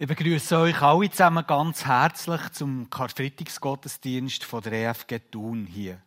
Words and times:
Ich 0.00 0.06
begrüße 0.06 0.56
euch 0.56 0.80
alle 0.80 1.10
zusammen 1.10 1.44
ganz 1.44 1.84
herzlich 1.84 2.52
zum 2.52 2.88
Karfreitagsgottesdienst 2.88 4.44
von 4.44 4.62
der 4.62 4.90
EFG 4.90 5.18
Thun 5.18 5.66
hier. 5.66 6.00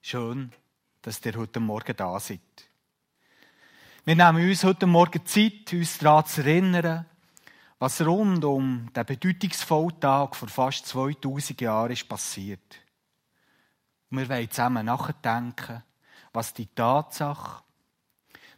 Schön, 0.00 0.50
dass 1.02 1.22
ihr 1.26 1.34
heute 1.34 1.60
Morgen 1.60 1.94
da 1.94 2.18
seid. 2.18 2.40
Wir 4.06 4.16
nehmen 4.16 4.48
uns 4.48 4.64
heute 4.64 4.86
Morgen 4.86 5.26
Zeit, 5.26 5.70
uns 5.74 5.98
daran 5.98 6.24
zu 6.24 6.40
erinnern, 6.40 7.04
was 7.78 8.00
rund 8.00 8.42
um 8.42 8.90
den 8.96 9.04
bedeutungsvollen 9.04 10.00
Tag 10.00 10.34
vor 10.34 10.48
fast 10.48 10.86
2000 10.86 11.60
Jahren 11.60 11.92
ist 11.92 12.08
passiert. 12.08 12.78
Und 14.10 14.16
wir 14.16 14.30
wollen 14.30 14.50
zusammen 14.50 14.86
nachdenken, 14.86 15.82
was 16.32 16.54
die 16.54 16.68
Tatsache, 16.74 17.62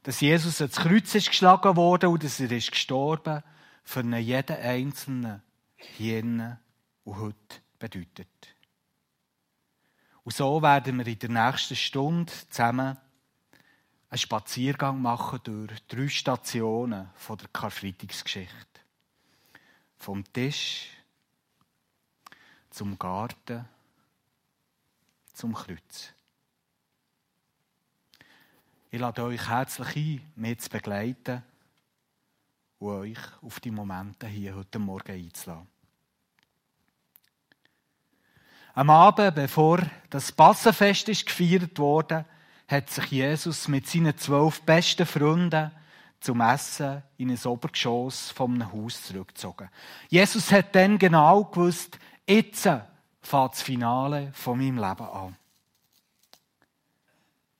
dass 0.04 0.20
Jesus 0.20 0.60
ans 0.60 0.76
Kreuz 0.76 1.16
ist 1.16 1.30
geschlagen 1.30 1.74
wurde 1.74 2.08
und 2.08 2.22
dass 2.22 2.38
er 2.38 2.52
ist 2.52 2.70
gestorben 2.70 3.42
für 3.82 4.04
jeden 4.04 4.56
Einzelnen 4.56 5.42
hier 5.76 6.58
und 7.04 7.18
heute 7.18 7.60
bedeutet. 7.78 8.28
Und 10.24 10.34
so 10.34 10.62
werden 10.62 10.98
wir 10.98 11.06
in 11.06 11.18
der 11.18 11.30
nächsten 11.30 11.74
Stunde 11.74 12.32
zusammen 12.48 12.96
einen 14.08 14.18
Spaziergang 14.18 15.00
machen 15.00 15.40
durch 15.42 15.86
drei 15.86 16.08
Stationen 16.08 17.10
von 17.16 17.38
der 17.38 17.48
Karfreitagsgeschichte. 17.48 18.80
Vom 19.96 20.24
Tisch 20.32 20.88
zum 22.70 22.98
Garten 22.98 23.68
zum 25.32 25.54
Kreuz. 25.54 26.12
Ich 28.90 29.00
lade 29.00 29.24
euch 29.24 29.48
herzlich 29.48 29.96
ein, 29.96 30.32
mich 30.36 30.60
zu 30.60 30.70
begleiten 30.70 31.42
und 32.82 32.88
euch 32.88 33.18
auf 33.42 33.60
die 33.60 33.70
Momente 33.70 34.26
hier 34.26 34.56
heute 34.56 34.78
Morgen 34.78 35.12
einzuladen. 35.12 35.68
Am 38.74 38.90
Abend, 38.90 39.34
bevor 39.34 39.82
das 40.10 40.32
Passenfest 40.32 41.08
ist 41.08 41.26
gefeiert 41.26 41.78
wurde, 41.78 42.24
hat 42.66 42.90
sich 42.90 43.04
Jesus 43.06 43.68
mit 43.68 43.86
seinen 43.86 44.16
zwölf 44.16 44.62
besten 44.62 45.06
Freunden 45.06 45.70
zum 46.20 46.40
Essen 46.40 47.02
in 47.18 47.30
ein 47.30 47.44
Obergeschoss 47.44 48.34
einem 48.38 48.72
Haus 48.72 49.04
zurückgezogen. 49.04 49.68
Jesus 50.08 50.50
hat 50.50 50.74
dann 50.74 50.98
genau 50.98 51.44
gewusst, 51.44 51.98
jetzt 52.26 52.62
fängt 52.62 53.52
das 53.52 53.62
Finale 53.62 54.32
von 54.32 54.58
meinem 54.58 54.76
Leben 54.78 55.06
an. 55.08 55.36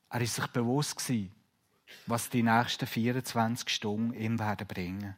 Er 0.09 0.19
war 0.19 0.27
sich 0.27 0.47
bewusst 0.47 0.99
was 2.05 2.29
die 2.29 2.43
nächsten 2.43 2.87
24 2.87 3.69
Stunden 3.69 4.13
ihm 4.13 4.39
werden 4.39 4.67
bringen. 4.67 5.15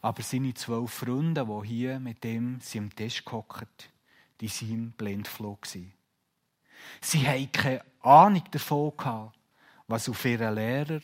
Aber 0.00 0.22
seine 0.22 0.54
zwölf 0.54 0.92
Freunde, 0.92 1.44
die 1.44 1.66
hier 1.66 1.98
mit 1.98 2.24
ihm 2.24 2.60
am 2.76 2.94
Tisch 2.94 3.24
gehockt, 3.24 3.90
die 4.40 4.48
waren 4.48 4.70
im 4.70 4.90
Blindflug. 4.92 5.66
Sie 7.00 7.26
hatten 7.26 7.52
keine 7.52 7.84
Ahnung 8.02 8.44
davon 8.50 9.32
was 9.88 10.08
auf 10.08 10.24
ihren 10.24 10.54
Lehrer 10.54 11.00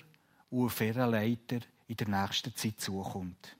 und 0.50 0.66
auf 0.66 0.80
ihren 0.80 1.10
Leiter 1.10 1.60
in 1.88 1.96
der 1.96 2.08
nächsten 2.08 2.54
Zeit 2.54 2.80
zukommt. 2.80 3.56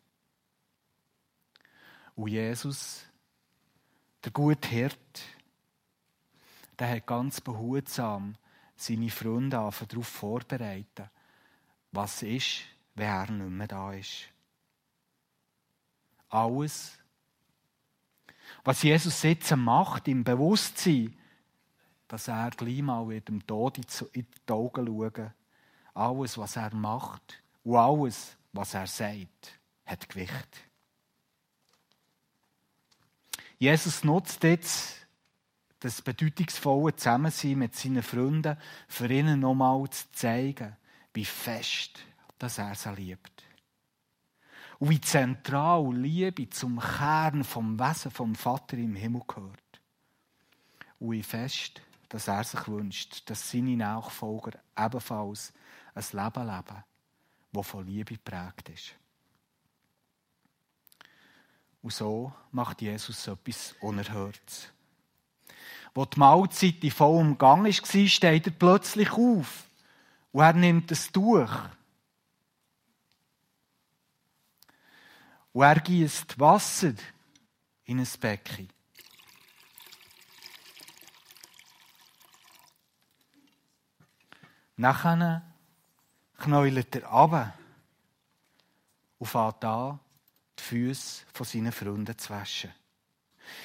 Und 2.15 2.29
Jesus, 2.29 3.05
der 4.23 4.33
gute 4.33 4.69
Hirt, 4.69 5.23
der 6.79 6.91
hat 6.91 7.07
ganz 7.07 7.41
behutsam 7.41 8.37
seine 8.77 9.11
Freunde 9.11 9.51
darauf 9.51 10.07
vorbereiten, 10.07 11.11
was 11.93 12.23
ist, 12.23 12.63
wenn 12.95 13.09
er 13.09 13.31
nicht 13.31 13.51
mehr 13.51 13.67
da 13.67 13.93
ist. 13.93 14.34
Alles, 16.35 16.99
was 18.65 18.83
Jesus 18.83 19.23
jetzt 19.23 19.55
macht, 19.57 20.09
im 20.09 20.25
Bewusstsein, 20.25 21.17
dass 22.09 22.29
er 22.29 22.51
gleich 22.51 22.83
mal 22.83 23.05
mit 23.05 23.29
dem 23.29 23.47
Tod 23.47 23.79
in 24.13 24.27
die 24.49 24.53
Augen 24.53 24.87
schauen 24.87 25.33
alles, 25.95 26.37
was 26.37 26.57
er 26.57 26.75
macht 26.75 27.41
und 27.63 27.77
alles, 27.77 28.37
was 28.53 28.75
er 28.75 28.89
sagt, 28.89 29.61
hat 29.87 30.09
Gewicht. 30.09 30.49
Jesus 33.59 34.03
nutzt 34.03 34.43
jetzt 34.43 35.07
das 35.79 36.03
bedeutungsvolle 36.03 36.97
Zusammensein 36.97 37.59
mit 37.59 37.77
seinen 37.77 38.03
Freunden, 38.03 38.57
für 38.89 39.09
ihnen 39.09 39.41
nochmal 39.41 39.89
zu 39.91 40.11
zeigen, 40.13 40.77
wie 41.13 41.25
fest 41.25 42.01
dass 42.39 42.59
er 42.59 42.75
sie 42.75 42.91
liebt. 42.91 43.34
Und 44.85 44.91
wie 44.91 45.01
zentral 45.01 45.97
Liebe 45.97 46.51
zum 46.51 46.79
Kern 46.79 47.43
vom 47.43 47.79
Wesen 47.79 48.11
vom 48.11 48.35
Vater 48.35 48.77
im 48.77 48.95
Himmel 48.95 49.23
gehört. 49.27 49.81
Und 50.99 51.13
wie 51.13 51.23
fest, 51.23 51.81
dass 52.11 52.29
er 52.29 52.45
sich 52.45 52.69
wünscht, 52.69 53.31
dass 53.31 53.51
seine 53.51 53.79
Nachfolger 53.79 54.59
ebenfalls 54.79 55.55
ein 55.95 56.05
Leben 56.13 56.47
leben, 56.47 56.85
das 57.51 57.67
von 57.67 57.87
Liebe 57.87 58.13
geprägt 58.13 58.69
ist. 58.69 58.95
Und 61.81 61.95
so 61.95 62.35
macht 62.51 62.83
Jesus 62.83 63.27
etwas 63.27 63.75
Unerhörtes. 63.81 64.69
Wo 65.95 66.05
die 66.05 66.19
Mahlzeit 66.19 66.85
in 66.85 66.91
vollem 66.91 67.39
Gang 67.39 67.65
war, 67.65 67.73
steht 68.07 68.47
er 68.47 68.53
plötzlich 68.53 69.13
auf. 69.13 69.65
Und 70.31 70.43
er 70.43 70.53
nimmt 70.53 70.91
das 70.91 71.11
Tuch. 71.11 71.71
Und 75.55 75.63
er 75.63 75.79
gießt 75.79 76.39
Wasser 76.41 76.95
in 77.85 78.01
ein 78.01 78.09
Becken. 78.21 78.69
Nachher 84.77 85.43
knäult 86.39 86.97
er 86.97 87.09
ab 87.09 87.57
und 89.19 89.27
fängt 89.29 89.65
an, 89.65 90.01
die 90.59 90.63
Füße 90.63 91.23
von 91.33 91.47
seinen 91.47 91.71
Freunden 91.71 92.19
zu 92.19 92.31
waschen. 92.31 92.73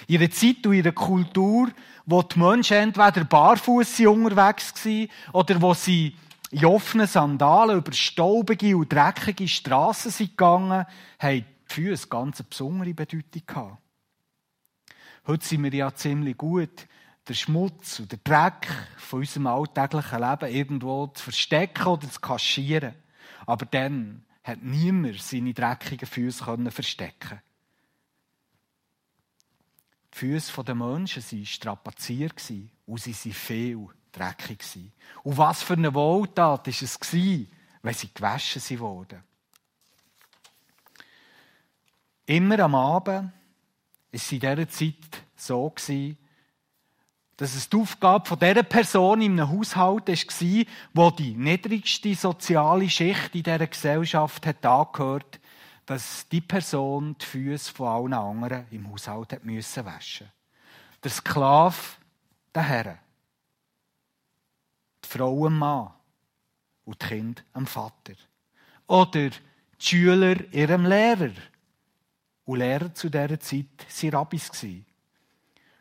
In 0.06 0.22
einer 0.22 0.30
Zeit 0.30 0.68
und 0.68 0.74
in 0.74 0.82
einer 0.82 0.92
Kultur, 0.92 1.72
wo 2.06 2.22
die 2.22 2.38
Menschen 2.38 2.78
entweder 2.78 3.24
barfuß 3.24 4.02
unterwegs 4.02 4.86
waren 4.86 5.10
oder 5.34 5.60
wo 5.60 5.74
sie 5.74 6.16
in 6.52 6.66
offenen 6.66 7.08
Sandalen 7.08 7.80
über 7.80 7.94
staubige 7.94 8.78
und 8.78 8.94
dreckige 8.94 9.48
Strassen 9.48 10.12
sind 10.12 10.38
gegangen, 10.38 10.86
haben 11.18 11.46
die 11.70 11.74
Füße 11.74 12.08
ganz 12.08 12.40
eine 12.40 12.50
besondere 12.50 12.94
Bedeutung 12.94 13.44
gehabt. 13.46 13.78
Heute 15.28 15.46
sind 15.46 15.64
wir 15.64 15.74
ja 15.74 15.94
ziemlich 15.94 16.38
gut, 16.38 16.88
den 17.28 17.36
Schmutz 17.36 18.00
und 18.00 18.12
den 18.12 18.20
Dreck 18.24 18.68
von 18.98 19.20
unserem 19.20 19.48
alltäglichen 19.48 20.20
Leben 20.20 20.54
irgendwo 20.54 21.08
zu 21.08 21.24
verstecken 21.24 21.88
oder 21.88 22.10
zu 22.10 22.20
kaschieren. 22.20 22.96
Aber 23.46 23.66
dann 23.66 24.26
hat 24.44 24.62
niemand 24.64 25.22
seine 25.22 25.54
dreckigen 25.54 26.08
Füße 26.08 26.72
verstecken 26.72 27.42
die 30.14 30.18
Füße 30.18 30.64
der 30.64 30.76
Menschen 30.76 31.24
waren 31.24 31.46
strapaziert 31.46 32.44
und 32.86 33.00
sie 33.00 33.14
waren 33.14 33.34
viel 33.34 33.88
dreckig. 34.12 34.92
Und 35.24 35.38
was 35.38 35.64
für 35.64 35.74
eine 35.74 35.94
Wohltat 35.94 36.68
war 36.68 36.74
es, 36.82 37.00
wenn 37.82 37.94
sie 37.94 38.14
gewaschen 38.14 38.80
wurden. 38.80 39.24
Immer 42.30 42.60
am 42.60 42.76
Abend 42.76 43.32
es 44.12 44.32
in 44.32 44.40
dieser 44.40 44.70
Zeit 44.70 45.24
so, 45.36 45.74
dass 47.36 47.56
es 47.56 47.68
die 47.68 47.76
Aufgabe 47.76 48.28
von 48.28 48.38
dieser 48.38 48.62
Person 48.62 49.22
in 49.22 49.32
einem 49.40 49.50
Haushalt 49.50 50.08
war, 50.08 51.12
die 51.12 51.24
die 51.24 51.34
niedrigste 51.36 52.14
soziale 52.14 52.88
Schicht 52.88 53.34
in 53.34 53.42
dieser 53.42 53.66
Gesellschaft 53.66 54.46
hat 54.46 54.64
angehört, 54.64 55.40
dass 55.88 56.30
die 56.30 56.42
Person 56.42 57.16
die 57.20 57.26
Füße 57.26 57.74
von 57.74 57.88
allen 57.88 58.14
anderen 58.14 58.68
im 58.70 58.92
Haushalt 58.92 59.34
hat 59.34 59.44
müssen 59.44 59.86
waschen. 59.86 60.32
Der 61.04 61.10
Sklave, 61.10 61.82
der 62.54 62.62
Herr. 62.62 63.00
Die 65.04 65.08
Frau 65.08 65.48
am 65.48 65.58
Mann 65.58 65.94
und 66.86 67.02
die 67.02 67.08
Kinder 67.08 67.42
am 67.54 67.66
Vater. 67.66 68.14
Oder 68.86 69.32
die 69.32 69.34
Schüler 69.80 70.36
ihrem 70.54 70.86
Lehrer. 70.86 71.32
Und 72.50 72.58
Lehrer 72.58 72.92
zu 72.96 73.12
dieser 73.12 73.40
Zeit 73.40 73.68
waren 74.02 74.10
Rabbis. 74.10 74.50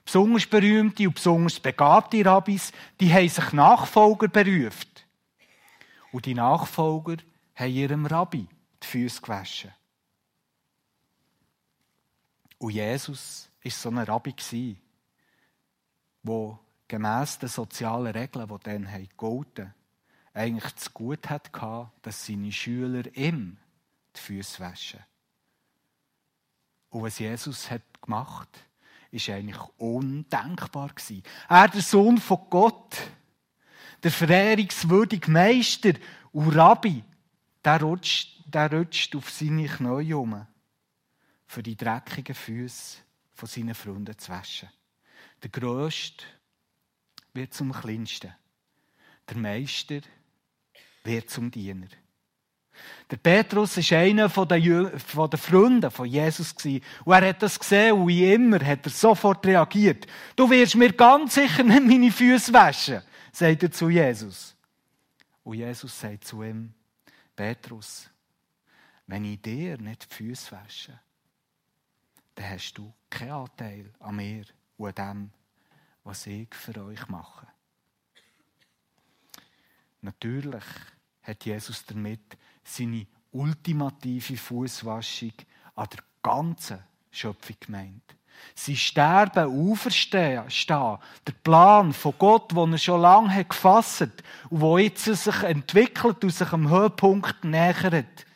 Besonders 0.05 0.47
berühmte 0.47 1.07
und 1.07 1.15
besonders 1.15 1.59
begabte 1.59 2.23
Rabbis, 2.23 2.73
die 3.01 3.11
haben 3.11 3.27
sich 3.27 3.55
Nachfolger 3.55 4.29
berufen. 4.29 4.91
Und 6.13 6.27
die 6.27 6.35
Nachfolger 6.35 7.17
haben 7.55 7.73
ihrem 7.73 8.05
Rabbi 8.05 8.47
die 8.83 8.87
Füße 8.87 9.23
gewaschen. 9.23 9.73
Und 12.59 12.73
Jesus 12.73 13.49
war 13.65 13.73
so 13.73 13.89
ein 13.89 13.99
Rabbi, 14.01 14.35
der 16.23 16.59
gemäss 16.87 17.39
den 17.39 17.49
sozialen 17.49 18.15
Regeln, 18.15 18.47
die 18.47 18.65
dann 18.65 19.09
galten, 19.17 19.73
eigentlich 20.35 20.77
zu 20.77 20.91
gut 20.91 21.31
hatte, 21.31 21.91
dass 22.03 22.27
seine 22.27 22.53
Schüler 22.53 23.07
ihm 23.17 23.57
die 24.15 24.21
Füße 24.21 24.61
waschen. 24.61 25.08
Und 26.91 27.03
was 27.03 27.19
Jesus 27.19 27.71
hat 27.71 27.83
gemacht, 28.01 28.49
ist 29.11 29.29
eigentlich 29.29 29.61
undenkbar. 29.79 30.91
Er, 31.49 31.69
der 31.69 31.83
Sohn 31.83 32.19
von 32.19 32.41
Gott, 32.51 32.97
der 34.03 34.11
verehrungswürdige 34.11 35.31
Meister 35.31 35.93
und 36.33 36.55
Rabbi, 36.55 37.03
der 37.65 37.81
rutscht, 37.81 38.43
der 38.47 38.73
rutscht 38.73 39.15
auf 39.17 39.31
seine 39.31 39.67
Knie 39.67 40.13
um, 40.15 40.47
für 41.47 41.63
die 41.63 41.77
dreckigen 41.77 42.35
Füße 42.35 42.99
von 43.33 43.49
seinen 43.49 43.75
Freunden 43.75 44.19
zu 44.19 44.31
waschen. 44.31 44.69
Der 45.43 45.51
Größte 45.51 46.25
wird 47.33 47.55
zum 47.55 47.73
Kleinsten. 47.73 48.35
Der 49.29 49.37
Meister 49.37 50.01
wird 51.05 51.31
zum 51.31 51.51
Diener. 51.51 51.89
Der 53.11 53.17
Petrus 53.17 53.77
ist 53.77 53.93
einer 53.93 54.29
den 54.29 55.39
Freunden 55.39 55.91
von 55.91 56.07
Jesus 56.07 56.55
Und 56.63 56.83
er 57.13 57.29
hat 57.29 57.43
das 57.43 57.59
gesehen 57.59 57.95
und 57.95 58.09
wie 58.09 58.33
immer 58.33 58.65
hat 58.65 58.85
er 58.85 58.91
sofort 58.91 59.47
reagiert. 59.47 60.07
Du 60.37 60.51
wirst 60.51 60.77
mir 60.77 60.93
ganz 60.93 61.35
sicher 61.35 61.63
nicht 61.63 61.85
meine 61.85 62.11
Füße 62.11 62.53
waschen, 62.53 63.03
sagt 63.33 63.63
er 63.63 63.71
zu 63.71 63.89
Jesus. 63.89 64.55
Und 65.43 65.57
Jesus 65.57 65.99
sagt 65.99 66.25
zu 66.25 66.43
ihm, 66.43 66.75
Petrus, 67.35 68.11
wenn 69.07 69.25
ich 69.25 69.41
dir 69.41 69.79
nicht 69.79 70.11
die 70.11 70.15
Füße 70.15 70.53
wasche, 70.53 71.01
dann 72.35 72.51
hast 72.51 72.75
du 72.75 72.93
keinen 73.09 73.31
Anteil 73.31 73.91
an 74.01 74.17
mir 74.17 74.45
und 74.77 75.01
an 75.01 75.19
dem, 75.19 75.31
was 76.05 76.27
ich 76.27 76.55
für 76.55 76.85
euch 76.85 77.09
mache. 77.09 77.47
Natürlich 80.01 80.65
hat 81.29 81.45
Jesus 81.45 81.85
damit 81.85 82.37
seine 82.65 83.07
ultimative 83.33 84.37
Fußwaschung 84.37 85.33
an 85.75 85.89
der 85.93 86.01
ganzen 86.23 86.79
Schöpfung 87.11 87.57
gemeint. 87.61 88.03
Sie 88.55 88.77
sterben, 88.77 89.71
auferstehen, 89.71 90.45
der 90.47 91.33
Plan 91.43 91.93
von 91.93 92.15
Gott, 92.19 92.53
den 92.53 92.73
er 92.73 92.79
schon 92.79 93.01
lange 93.01 93.35
hat 93.35 93.51
gefasst 93.51 94.03
und 94.49 94.61
wo 94.61 94.79
jetzt 94.79 95.05
sich 95.05 95.43
entwickelt 95.43 96.23
und 96.23 96.31
sich 96.31 96.53
am 96.53 96.69
Höhepunkt 96.71 97.45
nähert, 97.45 98.27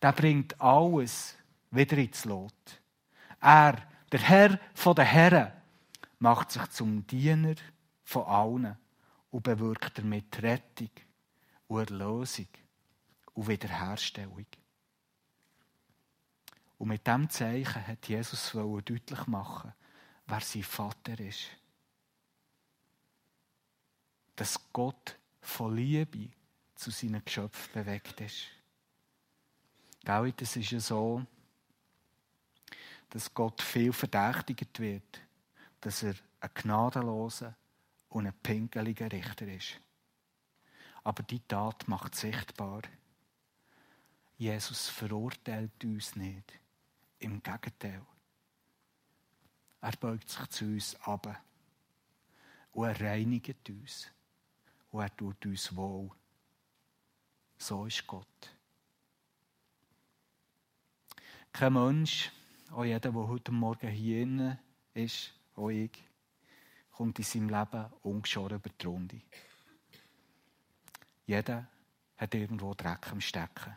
der 0.00 0.12
bringt 0.12 0.60
alles 0.60 1.36
wieder 1.70 1.98
ins 1.98 2.24
Lot. 2.24 2.52
Er, 3.40 3.76
der 4.12 4.20
Herr 4.20 4.58
von 4.74 4.94
den 4.94 5.06
Herren, 5.06 5.52
macht 6.20 6.52
sich 6.52 6.66
zum 6.68 7.06
Diener 7.06 7.54
von 8.04 8.24
allen 8.24 8.76
und 9.30 9.42
bewirkt 9.42 9.98
damit 9.98 10.40
Rettung 10.42 10.90
und 11.68 11.90
Erlösung 11.90 12.48
und 13.34 13.48
Wiederherstellung. 13.48 14.46
Und 16.78 16.88
mit 16.88 17.06
diesem 17.06 17.28
Zeichen 17.30 17.86
hat 17.86 18.08
Jesus 18.08 18.52
deutlich 18.52 19.26
machen, 19.26 19.72
wer 20.26 20.40
sein 20.40 20.62
Vater 20.62 21.18
ist. 21.20 21.46
Dass 24.36 24.60
Gott 24.72 25.18
von 25.40 25.74
Liebe 25.74 26.30
zu 26.74 26.90
seinen 26.90 27.24
Geschöpfen 27.24 27.72
bewegt 27.72 28.20
ist. 28.20 28.46
Gell, 30.04 30.32
das 30.32 30.56
ist 30.56 30.70
ja 30.70 30.78
so, 30.78 31.24
dass 33.10 33.34
Gott 33.34 33.60
viel 33.60 33.92
verdächtigt 33.92 34.78
wird, 34.78 35.20
dass 35.80 36.04
er 36.04 36.14
ein 36.40 36.50
gnadenloser 36.54 37.56
und 38.10 38.26
ein 38.26 38.34
pinkeliger 38.34 39.10
Richter 39.10 39.48
ist. 39.48 39.80
Aber 41.08 41.22
die 41.22 41.40
Tat 41.40 41.88
macht 41.88 42.14
sichtbar, 42.14 42.82
Jesus 44.36 44.90
verurteilt 44.90 45.82
uns 45.82 46.14
nicht. 46.16 46.52
Im 47.18 47.42
Gegenteil. 47.42 48.04
Er 49.80 49.92
beugt 49.92 50.28
sich 50.28 50.46
zu 50.48 50.66
uns 50.66 50.96
ab. 51.00 51.42
Und 52.72 52.88
er 52.88 53.00
reinigt 53.00 53.70
uns. 53.70 54.10
Und 54.90 55.00
er 55.00 55.16
tut 55.16 55.46
uns 55.46 55.74
wohl. 55.74 56.10
So 57.56 57.86
ist 57.86 58.06
Gott. 58.06 58.54
Kein 61.50 61.72
Mensch, 61.72 62.30
auch 62.70 62.84
jeder, 62.84 63.00
der 63.00 63.14
heute 63.14 63.50
Morgen 63.50 63.88
hier 63.88 64.58
ist, 64.92 65.32
auch 65.56 65.70
ich, 65.70 66.04
kommt 66.90 67.18
in 67.18 67.24
seinem 67.24 67.48
Leben 67.48 67.86
ungeschoren 68.02 68.56
über 68.56 68.68
die 68.68 68.86
Runde. 68.86 69.22
Jeder 71.28 71.68
hat 72.16 72.34
irgendwo 72.34 72.72
Dreck 72.72 73.12
am 73.12 73.20
Stecken. 73.20 73.76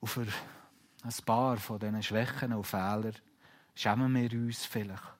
Und 0.00 0.08
für 0.08 0.26
ein 1.02 1.14
paar 1.26 1.58
von 1.58 1.78
diesen 1.78 2.02
Schwächen 2.02 2.54
und 2.54 2.64
Fehlern 2.64 3.14
schämen 3.74 4.14
wir 4.14 4.32
uns 4.32 4.64
vielleicht. 4.64 5.18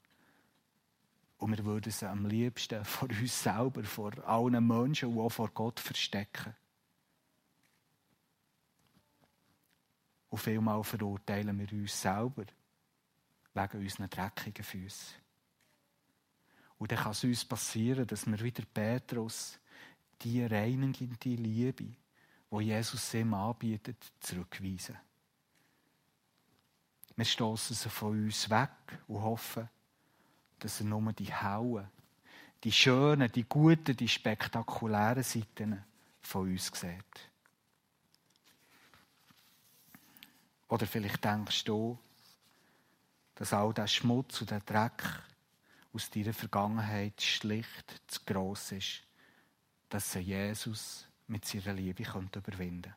Und 1.37 1.55
wir 1.55 1.63
würden 1.67 1.93
sie 1.93 2.09
am 2.09 2.25
liebsten 2.25 2.83
vor 2.87 3.11
uns 3.11 3.43
selber, 3.43 3.85
vor 3.85 4.13
allen 4.27 4.67
Menschen 4.67 5.11
und 5.11 5.21
auch 5.21 5.29
vor 5.29 5.51
Gott 5.51 5.79
verstecken. 5.79 6.55
Und 10.31 10.39
vielmal 10.39 10.83
verurteilen 10.83 11.59
wir 11.59 11.71
uns 11.79 12.01
selber 12.01 12.47
wegen 13.53 13.79
unseren 13.79 14.09
dreckigen 14.09 14.65
Füßen. 14.65 15.26
Und 16.79 16.93
dann 16.93 16.99
kann 16.99 17.13
es 17.13 17.25
uns 17.25 17.45
passieren, 17.45 18.07
dass 18.07 18.27
wir 18.27 18.39
wieder 18.41 18.63
Petrus 18.73 19.59
die 20.23 20.45
reinigende 20.45 21.31
Liebe 21.31 21.97
wo 22.51 22.61
Jesus 22.61 23.15
ihm 23.15 23.35
anbietet, 23.35 23.97
zurückweisen. 24.21 24.97
Wir 27.17 27.25
stoßen 27.25 27.75
sie 27.75 27.89
von 27.89 28.25
uns 28.25 28.51
weg 28.51 28.71
und 29.09 29.23
hoffen, 29.23 29.69
dass 30.59 30.81
er 30.81 30.87
nur 30.87 31.13
die 31.13 31.33
hauen, 31.33 31.87
die 32.63 32.73
schönen, 32.73 33.31
die 33.33 33.45
guten, 33.45 33.97
die 33.97 34.09
spektakulären 34.09 35.23
Seiten 35.23 35.85
von 36.21 36.51
uns 36.51 36.67
sieht. 36.75 37.31
Oder 40.69 40.87
vielleicht 40.87 41.25
denkst 41.25 41.65
du, 41.65 41.99
dass 43.35 43.53
all 43.53 43.73
der 43.73 43.87
Schmutz 43.87 44.41
und 44.41 44.51
der 44.51 44.61
Dreck 44.61 45.03
aus 45.97 46.11
deiner 46.11 46.35
Vergangenheit 46.35 47.23
schlicht 47.23 48.03
zu 48.07 48.21
gross 48.27 48.73
ist, 48.73 49.03
dass 49.89 50.13
sie 50.13 50.19
Jesus 50.19 51.09
mit 51.27 51.47
seiner 51.47 51.73
Liebe 51.73 52.03
überwinden 52.03 52.83
könnte. 52.83 52.95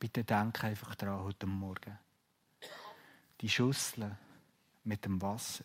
Bitte 0.00 0.24
denke 0.24 0.66
einfach 0.66 0.96
daran 0.96 1.22
heute 1.22 1.46
Morgen. 1.46 1.96
Die 3.40 3.48
Schüssel 3.48 4.16
mit 4.82 5.04
dem 5.04 5.22
Wasser, 5.22 5.64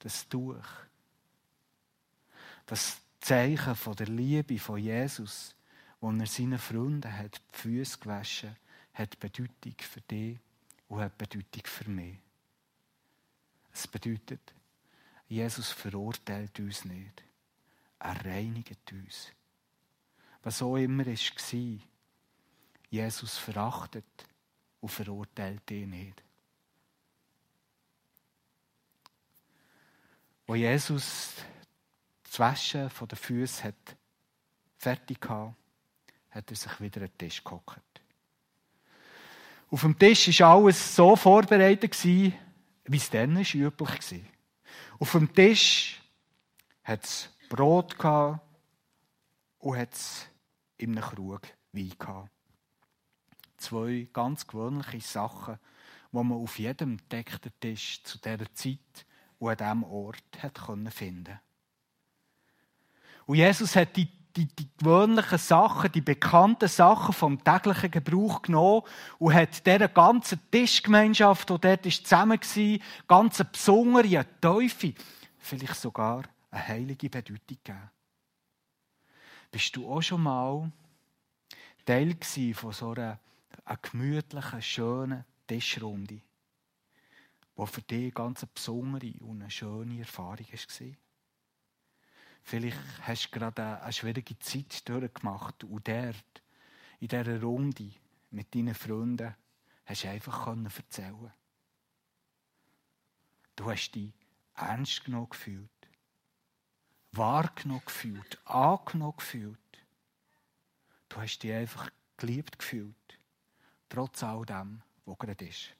das 0.00 0.28
Tuch, 0.28 0.66
das 2.66 3.00
Zeichen 3.20 3.76
von 3.76 3.94
der 3.94 4.08
Liebe 4.08 4.58
von 4.58 4.78
Jesus, 4.78 5.54
wo 6.00 6.10
er 6.10 6.26
seinen 6.26 6.58
Freunden 6.58 7.16
hat 7.16 7.40
die 7.54 7.56
Füße 7.56 7.98
gewaschen, 7.98 8.56
hat 8.94 9.20
Bedeutung 9.20 9.76
für 9.78 10.00
dich 10.00 10.40
und 10.88 10.98
hat 10.98 11.16
Bedeutung 11.16 11.62
für 11.66 11.88
mich. 11.88 12.18
Es 13.72 13.86
bedeutet, 13.86 14.57
Jesus 15.28 15.70
verurteilt 15.70 16.58
uns 16.58 16.84
nicht. 16.84 17.22
Er 17.98 18.24
reinigt 18.24 18.92
uns 18.92 19.32
was 20.42 20.62
auch 20.62 20.76
immer 20.76 21.04
war. 21.04 21.78
Jesus 22.90 23.36
verachtet 23.36 24.04
und 24.80 24.88
verurteilt 24.88 25.70
ihn 25.70 25.90
nicht. 25.90 26.22
Wo 30.46 30.54
Jesus 30.54 31.34
das 32.22 32.38
Waschen 32.38 32.88
von 32.88 33.08
den 33.08 33.18
Füßen 33.18 33.64
hat 33.64 33.96
fertig 34.78 35.18
hatte, 35.28 35.54
hat 36.30 36.50
er 36.50 36.56
sich 36.56 36.80
wieder 36.80 37.02
an 37.02 37.08
den 37.08 37.18
Tisch 37.18 37.44
gehockt. 37.44 38.00
Auf 39.70 39.82
dem 39.82 39.98
Tisch 39.98 40.40
war 40.40 40.56
alles 40.56 40.96
so 40.96 41.14
vorbereitet, 41.14 42.02
wie 42.04 42.32
es 42.90 43.10
dann 43.10 43.36
üblich 43.36 44.12
war. 44.12 44.37
Auf 45.00 45.12
dem 45.12 45.32
Tisch 45.32 46.02
hat 46.82 47.04
es 47.04 47.30
Brot 47.48 47.96
und 49.58 49.76
hat 49.76 49.92
es 49.92 50.26
in 50.76 50.98
einem 50.98 51.08
Krug 51.08 51.42
Wein 51.72 51.92
gehabt. 51.96 52.30
Zwei 53.58 54.08
ganz 54.12 54.46
gewöhnliche 54.46 55.00
Sachen, 55.00 55.58
die 56.10 56.16
man 56.16 56.32
auf 56.32 56.58
jedem 56.58 56.98
deckten 57.08 57.52
Tisch 57.60 58.02
zu 58.02 58.18
dieser 58.18 58.52
Zeit 58.54 59.06
und 59.38 59.50
an 59.50 59.56
diesem 59.56 59.84
Ort 59.84 60.42
hat 60.42 60.60
finden 60.92 61.38
Und 63.26 63.36
Jesus 63.36 63.76
hat 63.76 63.96
die, 63.96 64.08
die, 64.38 64.46
die 64.46 64.68
gewöhnlichen 64.78 65.38
Sachen, 65.38 65.90
die 65.90 66.00
bekannten 66.00 66.68
Sachen 66.68 67.12
vom 67.12 67.42
täglichen 67.42 67.90
Gebrauch 67.90 68.42
genommen 68.42 68.82
und 69.18 69.34
hat 69.34 69.66
dieser 69.66 69.88
ganzen 69.88 70.40
Tischgemeinschaft, 70.50 71.50
die 71.50 71.58
dort 71.58 71.84
zusammen 71.84 72.38
war, 72.40 72.78
ganz 73.08 73.40
eine 73.40 73.50
besondere, 73.50 74.26
Teufel, 74.40 74.94
vielleicht 75.38 75.74
sogar 75.74 76.22
eine 76.50 76.68
heilige 76.68 77.10
Bedeutung 77.10 77.40
gegeben. 77.46 77.90
Bist 79.50 79.74
du 79.74 79.90
auch 79.90 80.02
schon 80.02 80.22
mal 80.22 80.70
Teil 81.84 82.16
von 82.54 82.72
so 82.72 82.92
einer 82.92 83.18
Eine 83.64 83.78
gemütliche, 83.82 84.62
schöne 84.62 85.24
Tischrunde, 85.46 86.20
die 87.56 87.66
für 87.66 87.82
dich 87.82 88.14
ganz 88.14 88.42
eine 88.42 88.50
besondere 88.54 89.12
und 89.20 89.42
eine 89.42 89.50
schöne 89.50 89.98
Erfahrung 89.98 90.46
war. 90.46 91.07
Vielleicht 92.48 92.78
hast 93.02 93.26
du 93.26 93.38
gerade 93.38 93.82
eine 93.82 93.92
schwierige 93.92 94.38
Zeit 94.38 94.88
durchgemacht 94.88 95.64
und 95.64 95.86
dort, 95.86 96.42
in 96.98 97.08
dieser 97.08 97.42
Runde 97.42 97.90
mit 98.30 98.54
deinen 98.54 98.74
Freunden, 98.74 99.34
hast 99.84 100.04
du 100.04 100.08
einfach 100.08 100.46
erzählen 100.46 101.30
Du 103.54 103.70
hast 103.70 103.90
dich 103.90 104.14
ernst 104.54 105.04
genug 105.04 105.32
gefühlt, 105.32 105.68
wahrgenommen 107.12 107.82
gefühlt, 107.84 108.40
angenommen 108.46 109.18
gefühlt. 109.18 109.84
Du 111.10 111.20
hast 111.20 111.40
dich 111.40 111.52
einfach 111.52 111.90
geliebt 112.16 112.58
gefühlt, 112.58 113.18
trotz 113.90 114.22
all 114.22 114.46
dem, 114.46 114.80
was 115.04 115.18
gerade 115.18 115.46
ist. 115.46 115.76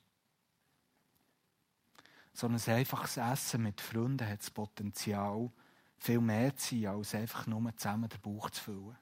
So 2.35 2.47
ein 2.47 2.61
einfaches 2.61 3.17
Essen 3.17 3.63
mit 3.63 3.81
Freunden 3.81 4.29
hat 4.29 4.41
das 4.41 4.51
Potenzial, 4.51 5.51
viel 5.99 6.21
mehr 6.21 6.57
zu 6.57 6.81
sein, 6.81 6.87
als 6.87 7.15
einfach 7.15 7.47
nur 7.47 7.77
zusammen 7.77 8.09
den 8.09 8.21
Bauch 8.21 8.51
zu 8.51 8.63
füllen. 8.63 8.99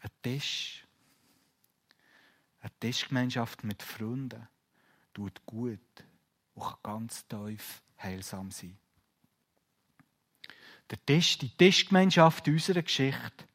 Ein 0.00 0.10
Tisch, 0.22 0.86
eine 2.60 2.72
Tischgemeinschaft 2.80 3.64
mit 3.64 3.82
Freunden 3.82 4.48
tut 5.14 5.44
gut 5.46 5.80
und 6.54 6.62
kann 6.62 6.78
ganz 6.82 7.26
tief 7.26 7.82
heilsam 7.98 8.50
sein. 8.50 8.78
Der 10.90 11.04
Tisch, 11.06 11.38
die 11.38 11.48
Tischgemeinschaft 11.48 12.46
unserer 12.48 12.82
Geschichte 12.82 13.46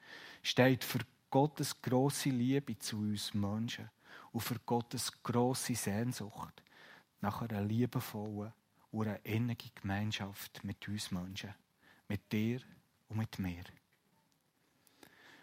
steht 0.41 0.83
für 0.83 0.99
Gottes 1.29 1.81
große 1.81 2.29
Liebe 2.29 2.77
zu 2.79 2.97
uns 2.97 3.33
Menschen 3.33 3.89
und 4.31 4.41
für 4.41 4.59
Gottes 4.59 5.11
große 5.23 5.75
Sehnsucht 5.75 6.63
nach 7.21 7.41
einer 7.41 7.61
liebevollen 7.61 8.53
und 8.91 9.07
einer 9.07 9.25
innigen 9.25 9.71
Gemeinschaft 9.75 10.63
mit 10.63 10.87
uns 10.87 11.11
Menschen, 11.11 11.53
mit 12.07 12.31
dir 12.31 12.61
und 13.09 13.17
mit 13.17 13.39
mir. 13.39 13.63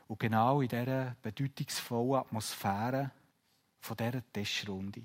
Und 0.07 0.21
genau 0.21 0.61
in 0.61 0.69
dieser 0.69 1.17
bedeutungsvollen 1.23 2.21
Atmosphäre 2.21 3.11
von 3.81 3.97
dieser 3.97 4.33
Tischrunde 4.33 5.03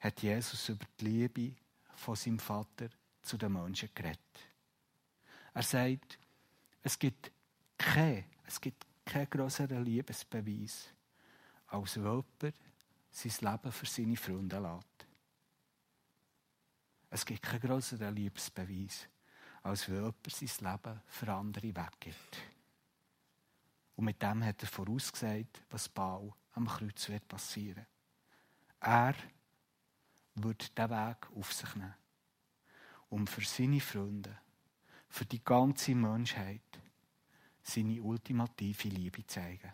hat 0.00 0.22
Jesus 0.22 0.68
über 0.68 0.84
die 1.00 1.04
Liebe 1.04 1.54
von 1.94 2.14
seinem 2.14 2.38
Vater 2.38 2.88
zu 3.22 3.36
den 3.36 3.52
Menschen 3.52 3.88
geredet. 3.94 4.20
Er 5.54 5.62
sagt, 5.62 6.18
es 6.82 6.98
gibt 6.98 7.30
keinen 7.78 8.24
es 8.46 8.60
größeren 9.30 9.84
Liebesbeweis, 9.84 10.88
als 11.68 11.96
wenn 11.96 12.02
jemand 12.04 12.54
sein 13.10 13.32
Leben 13.40 13.72
für 13.72 13.86
seine 13.86 14.16
Freunde 14.16 14.58
lässt. 14.58 15.06
Es 17.10 17.24
gibt 17.24 17.42
keinen 17.42 17.60
größeren 17.60 18.14
Liebesbeweis, 18.14 19.08
als 19.66 19.88
wenn 19.88 19.96
jemand 19.96 20.30
sein 20.30 20.72
Leben 20.72 21.00
für 21.06 21.32
andere 21.32 21.74
weggibt. 21.74 22.38
Und 23.96 24.04
mit 24.04 24.22
dem 24.22 24.44
hat 24.44 24.62
er 24.62 24.68
vorausgesagt, 24.68 25.62
was 25.70 25.88
Baal 25.88 26.32
am 26.52 26.68
Kreuz 26.68 27.08
wird 27.08 27.26
passieren. 27.26 27.86
Er 28.78 29.14
wird 30.36 30.78
diesen 30.78 30.90
Weg 30.90 31.30
auf 31.34 31.52
sich 31.52 31.74
nehmen, 31.74 31.94
um 33.08 33.26
für 33.26 33.40
seine 33.42 33.80
Freunde, 33.80 34.38
für 35.08 35.24
die 35.24 35.42
ganze 35.42 35.94
Menschheit, 35.94 36.80
seine 37.62 38.00
ultimative 38.02 38.88
Liebe 38.88 39.26
zu 39.26 39.34
zeigen. 39.40 39.72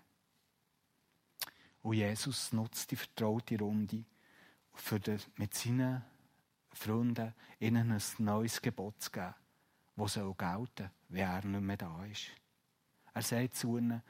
Und 1.82 1.94
Jesus 1.94 2.52
nutzt 2.52 2.90
die 2.90 2.96
vertraute 2.96 3.58
Runde, 3.58 4.04
den, 4.90 5.20
mit 5.36 5.52
seinen 5.52 6.02
Freunden 6.72 7.34
ihnen 7.58 7.92
ein 7.92 8.02
neues 8.18 8.62
Gebot 8.62 9.02
zu 9.02 9.10
geben, 9.10 9.34
das 9.96 10.14
soll 10.14 10.34
gelten, 10.34 10.90
wenn 11.08 11.22
er 11.22 11.44
nicht 11.44 11.60
mehr 11.60 11.76
da 11.76 12.04
ist. 12.04 12.26
Er 13.14 13.22
sagt 13.22 13.54
zu 13.54 13.76
ihnen, 13.76 14.02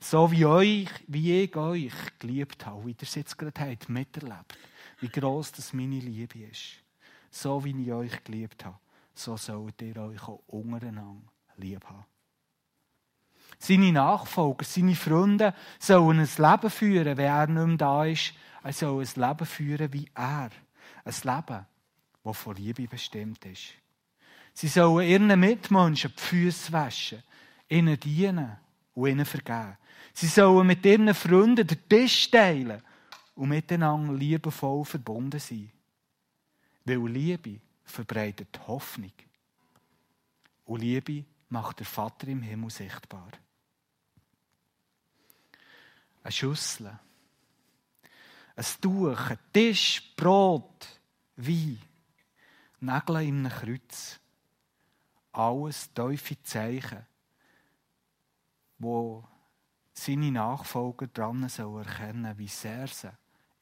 so 0.00 0.30
wie 0.30 0.46
euch, 0.46 0.88
wie 1.06 1.42
ich 1.42 1.56
euch 1.56 2.18
geliebt 2.18 2.64
habe, 2.64 2.86
wie 2.86 2.92
ihr 2.92 3.02
es 3.02 3.14
jetzt 3.14 3.36
gerade 3.36 3.60
habt, 3.60 3.88
miterlebt, 3.88 4.56
wie 5.00 5.08
gross 5.08 5.52
das 5.52 5.72
meine 5.72 5.98
Liebe 5.98 6.38
ist. 6.40 6.82
So 7.30 7.64
wie 7.64 7.82
ich 7.82 7.92
euch 7.92 8.24
geliebt 8.24 8.64
habe, 8.64 8.78
so 9.14 9.36
sollt 9.36 9.82
ihr 9.82 9.96
euch 9.96 10.22
auch 10.22 10.42
untereinander 10.46 11.30
lieb 11.56 11.84
haben. 11.84 12.06
Seine 13.58 13.92
Nachfolger, 13.92 14.64
seine 14.64 14.94
Freunde 14.94 15.52
sollen 15.80 16.20
ein 16.20 16.28
Leben 16.36 16.70
führen, 16.70 17.16
wenn 17.16 17.26
er 17.26 17.46
nicht 17.48 17.66
mehr 17.66 17.76
da 17.76 18.04
ist. 18.04 18.32
Er 18.62 18.72
soll 18.72 19.04
ein 19.04 19.28
Leben 19.28 19.46
führen 19.46 19.92
wie 19.92 20.08
er. 20.14 20.50
Ein 21.04 21.14
Leben, 21.22 21.66
das 22.22 22.36
von 22.36 22.56
Liebe 22.56 22.86
bestimmt 22.86 23.44
ist. 23.44 23.74
Sie 24.58 24.66
sollen 24.66 25.06
ihren 25.06 25.38
Mitmenschen 25.38 26.12
die 26.16 26.20
Füße 26.20 26.72
waschen, 26.72 27.22
ihnen 27.68 28.00
dienen 28.00 28.56
und 28.92 29.06
ihnen 29.08 29.24
vergeben. 29.24 29.76
Sie 30.12 30.26
sollen 30.26 30.66
mit 30.66 30.84
ihren 30.84 31.14
Freunden 31.14 31.64
den 31.64 31.88
Tisch 31.88 32.28
teilen 32.28 32.82
und 33.36 33.50
miteinander 33.50 34.14
liebevoll 34.14 34.84
verbunden 34.84 35.38
sein. 35.38 35.70
Weil 36.84 37.06
Liebe 37.06 37.60
verbreitet 37.84 38.58
Hoffnung. 38.66 39.12
Und 40.64 40.80
Liebe 40.80 41.24
macht 41.50 41.78
der 41.78 41.86
Vater 41.86 42.26
im 42.26 42.42
Himmel 42.42 42.70
sichtbar. 42.70 43.30
Eine 46.24 46.32
Schüssel, 46.32 46.98
ein 48.56 48.66
Tuch, 48.80 49.30
ein 49.30 49.38
Tisch, 49.52 50.02
Brot, 50.16 50.98
Wein, 51.36 51.78
Nägel 52.80 53.22
in 53.22 53.46
einem 53.46 53.52
Kreuz. 53.52 54.18
Alles 55.38 55.92
tiefe 55.94 56.42
Zeichen, 56.42 57.06
wo 58.76 59.24
seine 59.92 60.32
Nachfolger 60.32 61.06
dran 61.06 61.48
sollen 61.48 62.38
wie 62.38 62.48
sehr 62.48 62.88
sie 62.88 63.12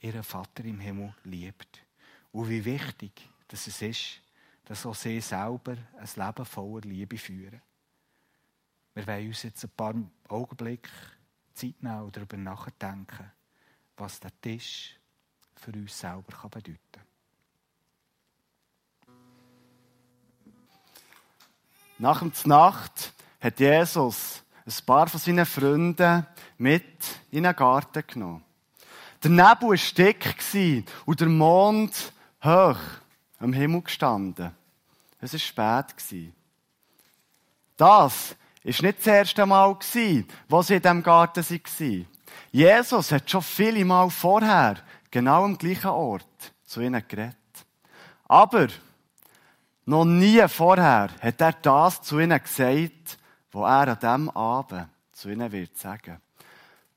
ihren 0.01 0.23
Vater 0.23 0.65
im 0.65 0.81
Himmel 0.81 1.15
liebt. 1.25 1.85
Und 2.33 2.49
wie 2.49 2.65
wichtig 2.65 3.29
dass 3.49 3.67
es 3.67 3.83
ist, 3.83 4.23
dass 4.65 4.87
auch 4.87 4.95
sie 4.95 5.21
selber 5.21 5.77
ein 5.99 6.27
Leben 6.27 6.45
voller 6.47 6.81
Liebe 6.81 7.19
führen. 7.19 7.61
Wir 8.95 9.07
wollen 9.07 9.29
uns 9.29 9.43
jetzt 9.43 9.63
ein 9.63 9.71
paar 9.77 9.95
Augenblicke 10.29 10.91
Zeit 11.53 11.83
nehmen 11.83 12.05
und 12.05 12.17
darüber 12.17 12.39
nachdenken, 12.39 13.31
was 13.99 14.19
der 14.19 14.33
Tisch 14.41 14.99
für 15.55 15.73
uns 15.73 15.99
selber 15.99 16.49
bedeuten 16.49 16.79
kann. 16.91 17.06
Nach 21.99 22.19
dem 22.19 22.33
Nacht 22.45 23.13
hat 23.41 23.59
Jesus 23.59 24.43
ein 24.67 24.85
paar 24.85 25.09
von 25.09 25.19
seinen 25.19 25.47
Freunden 25.47 26.27
mit 26.59 26.85
in 27.31 27.47
einen 27.47 27.57
Garten 27.57 28.03
genommen. 28.07 28.45
Der 29.23 29.31
Nebel 29.31 29.71
war 29.71 29.95
dick 29.97 30.85
und 31.07 31.21
der 31.21 31.29
Mond 31.29 32.13
hoch 32.45 32.79
am 33.39 33.53
Himmel 33.53 33.83
gestanden. 33.83 34.55
Es 35.21 35.33
war 35.33 35.39
spät. 35.39 36.33
Das 37.79 38.37
war 38.63 38.83
nicht 38.83 38.99
das 38.99 39.07
erste 39.07 39.47
Mal, 39.47 39.77
wo 40.49 40.63
sie 40.63 40.75
in 40.75 40.83
diesem 40.83 41.03
Garten 41.03 41.45
waren. 41.49 42.07
Jesus 42.53 43.13
hat 43.13 43.31
schon 43.31 43.43
viele 43.43 43.85
Mal 43.85 44.11
vorher 44.11 44.77
genau 45.11 45.45
am 45.45 45.57
gleichen 45.57 45.89
Ort 45.89 46.53
zu 46.67 46.81
ihnen 46.81 47.03
geredet. 47.09 47.37
Aber 48.29 48.69
noch 49.87 50.05
nie 50.05 50.47
vorher 50.49 51.11
hat 51.21 51.41
er 51.41 51.53
das 51.53 52.03
zu 52.03 52.19
ihnen 52.19 52.43
gesagt, 52.43 53.19
was 53.53 53.63
er 53.63 53.89
an 53.93 53.99
diesem 53.99 54.31
Abend 54.31 54.89
zu 55.13 55.31
ihnen 55.31 55.51
wird 55.51 55.77
sagen. 55.77 56.21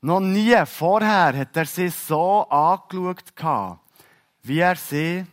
Noch 0.01 0.19
nie 0.19 0.65
vorher 0.65 1.37
hat 1.37 1.55
er 1.55 1.65
sie 1.65 1.89
so 1.89 2.49
angeschaut, 2.49 3.79
wie 4.41 4.59
er 4.59 4.75
sie 4.75 5.25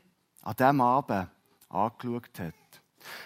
an 0.43 0.57
diesem 0.57 0.81
Abend 0.81 1.29
angeschaut 1.69 2.39
hat. 2.39 2.55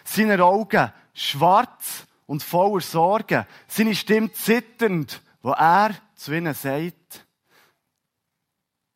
Seine 0.04 0.42
Augen 0.44 0.92
schwarz 1.12 2.06
und 2.26 2.42
voller 2.42 2.80
Sorgen, 2.80 3.46
seine 3.66 3.94
Stimme 3.94 4.32
zitternd, 4.32 5.22
wo 5.42 5.50
er 5.50 5.90
zu 6.14 6.32
ihnen 6.32 6.54
sagt, 6.54 7.26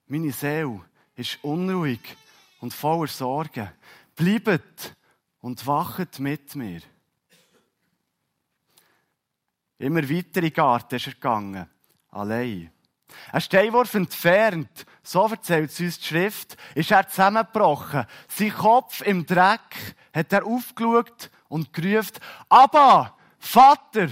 meine 0.07 0.33
Seele 0.33 0.81
ist 1.17 1.43
unruhig 1.43 2.17
und 2.61 2.73
voller 2.73 3.09
Sorgen. 3.09 3.71
Bleibt 4.15 4.95
und 5.45 5.67
wachet 5.67 6.21
mit 6.21 6.55
mir. 6.55 6.81
Immer 9.77 10.09
weiter 10.09 10.37
in 10.37 10.45
den 10.45 10.53
Garten 10.55 10.95
ist 10.95 11.07
er 11.07 11.13
gegangen, 11.13 11.69
allein. 12.09 12.73
Ein 13.31 13.41
Steinwurf 13.43 13.93
entfernt, 13.93 14.87
so 15.03 15.27
erzählt 15.27 15.71
es 15.71 15.81
uns 15.81 15.99
die 15.99 16.07
Schrift, 16.07 16.57
ist 16.75 16.91
er 16.91 17.07
zusammengebrochen. 17.07 18.07
Sein 18.27 18.55
Kopf 18.55 19.03
im 19.03 19.27
Dreck 19.27 19.97
hat 20.15 20.33
er 20.33 20.47
aufgeschaut 20.47 21.31
und 21.49 21.75
gerufen, 21.75 22.21
aber 22.49 23.15
Vater, 23.39 24.09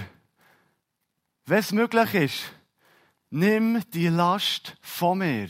wenn 1.47 1.57
es 1.57 1.71
möglich 1.71 2.13
ist, 2.13 2.43
nimm 3.31 3.81
die 3.89 4.09
Last 4.09 4.77
von 4.81 5.17
mir. 5.17 5.49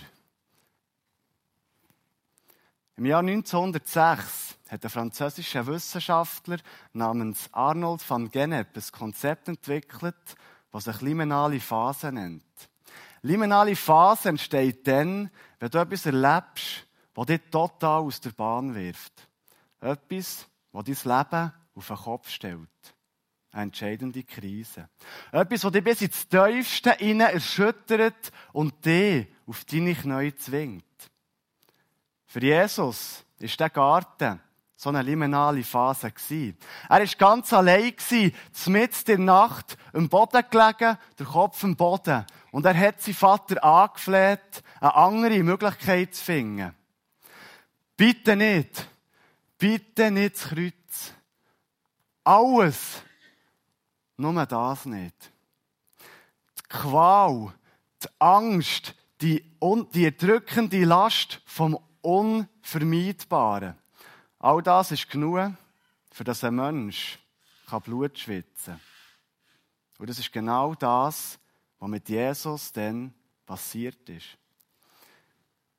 Im 2.96 3.06
Jahr 3.06 3.20
1906 3.20 4.58
hat 4.74 4.84
ein 4.84 4.89
französischer 4.89 5.68
Wissenschaftler 5.68 6.58
namens 6.94 7.48
Arnold 7.51 8.10
van 8.10 8.32
Gennep 8.32 8.75
ein 8.75 8.84
Konzept 8.92 9.48
entwickelt, 9.48 10.36
das 10.72 10.86
sich 10.86 11.01
liminale 11.01 11.60
Phase 11.60 12.12
nennt. 12.12 12.44
Liminale 13.22 13.75
Phase 13.75 14.30
entsteht 14.30 14.88
dann, 14.88 15.30
wenn 15.60 15.70
du 15.70 15.77
etwas 15.77 16.08
erlebst, 16.08 16.88
das 17.13 17.25
dich 17.27 17.42
total 17.51 18.01
aus 18.01 18.20
der 18.20 18.32
Bahn 18.32 18.74
wirft. 18.74 19.30
Etwas, 19.80 20.48
das 20.74 21.03
dein 21.03 21.18
Leben 21.18 21.53
auf 21.75 21.88
den 21.88 21.96
Kopf 21.96 22.30
stellt. 22.30 22.70
Eine 23.51 23.63
entscheidende 23.63 24.24
Krise. 24.24 24.89
Etwas, 25.32 25.62
das 25.62 25.72
dich 25.72 25.84
bis 25.84 26.01
ins 26.01 26.27
Tiefste 26.27 26.89
innen 26.98 27.22
erschüttert 27.22 28.32
und 28.51 28.84
dich 28.84 29.27
auf 29.46 29.65
deine 29.65 29.94
Knie 29.94 30.34
zwingt. 30.36 30.84
Für 32.25 32.42
Jesus 32.42 33.24
ist 33.38 33.60
der 33.60 33.70
Garten 33.70 34.42
so 34.84 34.90
eine 34.90 35.02
liminale 35.02 35.63
Phase 35.63 36.12
gewesen. 36.12 36.58
Er 36.90 37.00
war 37.00 37.06
ganz 37.18 37.54
allein 37.54 37.94
mitten 38.68 38.75
in 38.75 39.06
der 39.06 39.18
Nacht 39.18 39.78
im 39.94 40.10
Boden 40.10 40.44
gelegen, 40.50 40.98
der 41.18 41.25
Kopf 41.25 41.63
im 41.63 41.75
Boden. 41.75 42.25
Und 42.52 42.66
er 42.66 42.78
hat 42.78 43.02
seinen 43.02 43.16
Vater 43.16 43.63
angefleht, 43.63 44.62
eine 44.82 44.96
andere 44.96 45.42
Möglichkeit 45.42 46.13
zu 46.13 46.24
finden. 46.24 46.75
Bitte 47.96 48.36
nicht. 48.36 48.90
Bitte 49.58 50.12
nicht 50.12 50.36
das 50.36 50.50
Kreuz. 50.50 51.13
Alles. 52.25 53.02
Nur 54.18 54.46
das 54.46 54.86
nicht. 54.86 55.32
Die 56.60 56.63
Qual, 56.68 57.54
die 58.04 58.08
Angst, 58.20 58.96
die, 59.22 59.44
die 59.94 60.18
drückende 60.18 60.84
Last 60.84 61.42
vom 61.46 61.80
Unvermeidbaren. 62.02 63.75
All 64.44 64.62
das 64.62 64.92
ist 64.92 65.10
genug, 65.10 65.54
für 66.12 66.26
das 66.26 66.44
ein 66.44 66.56
Mensch 66.56 67.18
Blut 67.86 68.20
schwitzen 68.20 68.74
kann. 68.74 68.80
Und 70.00 70.10
das 70.10 70.20
ist 70.20 70.34
genau 70.34 70.76
das, 70.76 71.40
was 71.80 71.90
mit 71.90 72.10
Jesus 72.10 72.74
dann 72.74 73.14
passiert 73.46 74.10
ist. 74.10 74.38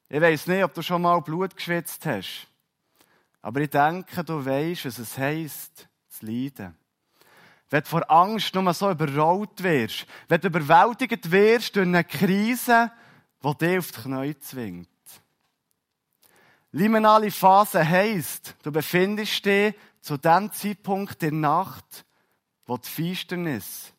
Ich 0.09 0.19
weiß 0.19 0.47
nicht, 0.47 0.65
ob 0.65 0.73
du 0.73 0.81
schon 0.81 1.03
mal 1.03 1.21
Blut 1.21 1.55
geschwitzt 1.55 2.07
hast. 2.07 2.47
Aber 3.43 3.61
ich 3.61 3.69
denke, 3.69 4.25
du 4.25 4.43
weißt, 4.43 4.87
was 4.87 4.99
es 4.99 5.19
heisst, 5.19 5.87
zu 6.09 6.25
leiden. 6.25 6.75
Wenn 7.69 7.83
du 7.83 7.87
vor 7.87 8.11
Angst 8.11 8.55
nur 8.55 8.73
so 8.73 8.91
überrollt 8.91 9.63
wirst, 9.63 10.07
wenn 10.27 10.41
du 10.41 10.49
überwältigt 10.49 11.31
wirst 11.31 11.77
durch 11.77 11.87
eine 11.87 12.03
Krise, 12.03 12.91
die 13.43 13.59
dich 13.59 13.79
auf 13.79 13.93
die 13.93 14.01
Knie 14.01 14.39
zwingt. 14.39 14.89
Liminale 16.75 17.31
Phase 17.31 17.89
heisst, 17.89 18.57
du 18.65 18.73
befindest 18.73 19.45
dich 19.47 19.77
zu 20.01 20.17
dem 20.17 20.51
Zeitpunkt 20.51 21.23
der 21.23 21.31
Nacht, 21.31 22.05
wo 22.67 22.77
die 22.77 22.89
Finsternis 22.89 23.93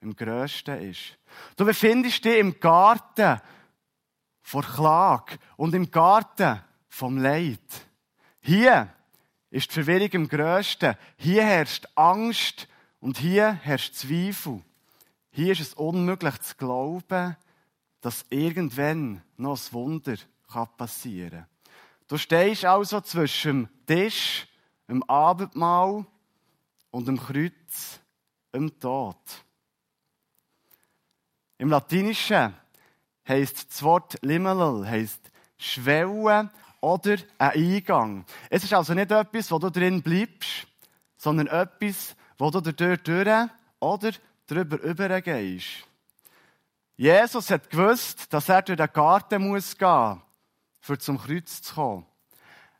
im 0.00 0.16
grössten 0.16 0.80
ist. 0.90 1.16
Du 1.54 1.64
befindest 1.64 2.24
dich 2.24 2.38
im 2.38 2.58
Garten 2.58 3.40
vor 4.42 4.64
Klage 4.64 5.38
und 5.56 5.72
im 5.76 5.88
Garten 5.88 6.60
vom 6.88 7.16
Leid. 7.16 7.60
Hier 8.40 8.92
ist 9.50 9.70
die 9.70 9.74
Verwirrung 9.74 10.10
im 10.10 10.28
grössten. 10.28 10.96
Hier 11.18 11.44
herrscht 11.44 11.86
Angst 11.94 12.66
und 12.98 13.18
hier 13.18 13.52
herrscht 13.52 13.94
Zweifel. 13.94 14.64
Hier 15.30 15.52
ist 15.52 15.60
es 15.60 15.74
unmöglich 15.74 16.40
zu 16.40 16.56
glauben, 16.56 17.36
dass 18.00 18.26
irgendwann 18.30 19.22
noch 19.36 19.56
ein 19.56 19.72
Wunder 19.72 20.16
passieren 20.76 21.30
kann. 21.30 21.55
Du 22.08 22.18
stehst 22.18 22.64
also 22.64 23.00
zwischen 23.00 23.68
dem 23.86 23.86
Tisch, 23.86 24.46
dem 24.88 25.02
Abendmahl 25.04 26.06
und 26.90 27.08
dem 27.08 27.18
Kreuz, 27.18 28.00
dem 28.54 28.78
Tod. 28.78 29.16
Im 31.58 31.70
Latinischen 31.70 32.54
heisst 33.26 33.70
das 33.70 33.82
Wort 33.82 34.18
liminal, 34.22 34.86
heisst 34.86 35.30
Schwelle 35.58 36.50
oder 36.80 37.16
ein 37.38 37.50
Eingang. 37.50 38.24
Es 38.50 38.62
ist 38.62 38.72
also 38.72 38.94
nicht 38.94 39.10
etwas, 39.10 39.50
wo 39.50 39.58
du 39.58 39.70
drin 39.70 40.02
bleibst, 40.02 40.66
sondern 41.16 41.48
etwas, 41.48 42.14
wo 42.38 42.50
du 42.50 42.60
dort 42.60 43.08
durch 43.08 43.48
oder 43.80 44.12
drüber 44.46 44.80
übergehst. 44.80 45.88
Jesus 46.96 47.50
hat 47.50 47.68
gewusst, 47.68 48.32
dass 48.32 48.48
er 48.48 48.62
durch 48.62 48.76
den 48.76 48.92
Garten 48.92 49.48
muss 49.48 49.76
gehen 49.76 50.22
für 50.86 50.98
zum 50.98 51.18
Kreuz 51.18 51.62
zu 51.62 51.74
kommen. 51.74 52.06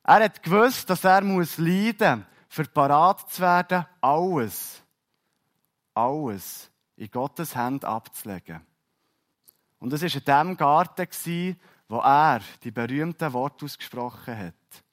Er 0.05 0.23
hat 0.23 0.40
gewusst, 0.40 0.88
dass 0.88 1.03
er 1.03 1.23
muss 1.23 1.59
leiden 1.59 2.25
für 2.49 2.64
parat 2.64 3.29
zu 3.29 3.42
werden, 3.42 3.85
alles, 4.01 4.81
alles 5.92 6.71
in 6.95 7.11
Gottes 7.11 7.57
Hand 7.57 7.85
abzulegen. 7.85 8.64
Und 9.81 9.92
es 9.92 10.03
war 10.03 10.14
in 10.14 10.25
dem 10.25 10.57
Garten, 10.57 11.57
wo 11.88 11.99
er 11.99 12.40
die 12.62 12.71
berühmten 12.71 13.33
Worte 13.33 13.64
ausgesprochen 13.64 14.38
hat. 14.38 14.85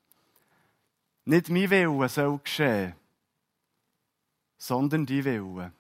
Nicht 1.25 1.49
mein 1.49 1.69
Wille 1.69 2.09
soll 2.09 2.39
geschehen, 2.39 2.95
sondern 4.57 5.05
die 5.05 5.23
Wille. 5.23 5.71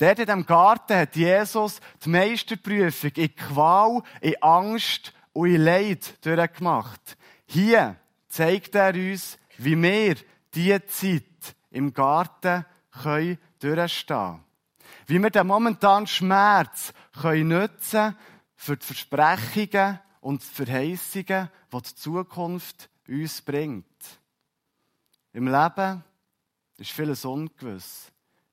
Dort 0.00 0.18
in 0.18 0.24
diesem 0.24 0.46
Garten 0.46 0.96
hat 0.96 1.14
Jesus 1.14 1.78
die 2.02 2.08
Meisterprüfung 2.08 3.10
in 3.16 3.36
Qual, 3.36 4.02
in 4.22 4.42
Angst 4.42 5.12
und 5.34 5.50
in 5.50 5.62
Leid 5.62 6.24
durchgemacht. 6.24 7.18
Hier 7.44 7.96
zeigt 8.26 8.74
er 8.74 8.94
uns, 8.94 9.38
wie 9.58 9.80
wir 9.80 10.16
diese 10.54 10.86
Zeit 10.86 11.54
im 11.70 11.92
Garten 11.92 12.64
können 13.02 13.36
durchstehen. 13.58 14.40
Wie 15.06 15.18
wir 15.18 15.28
den 15.28 15.46
momentanen 15.46 16.06
Schmerz 16.06 16.94
können 17.20 17.48
nutzen 17.48 18.16
für 18.56 18.78
die 18.78 18.86
Versprechungen 18.86 20.00
und 20.22 20.40
die 20.40 20.64
Verheißungen, 20.64 21.50
die 21.70 21.76
die 21.76 21.94
Zukunft 21.94 22.88
uns 23.06 23.42
bringt. 23.42 23.84
Im 25.34 25.46
Leben 25.46 26.02
ist 26.78 26.90
vieles 26.90 27.26
ungewiss. 27.26 28.10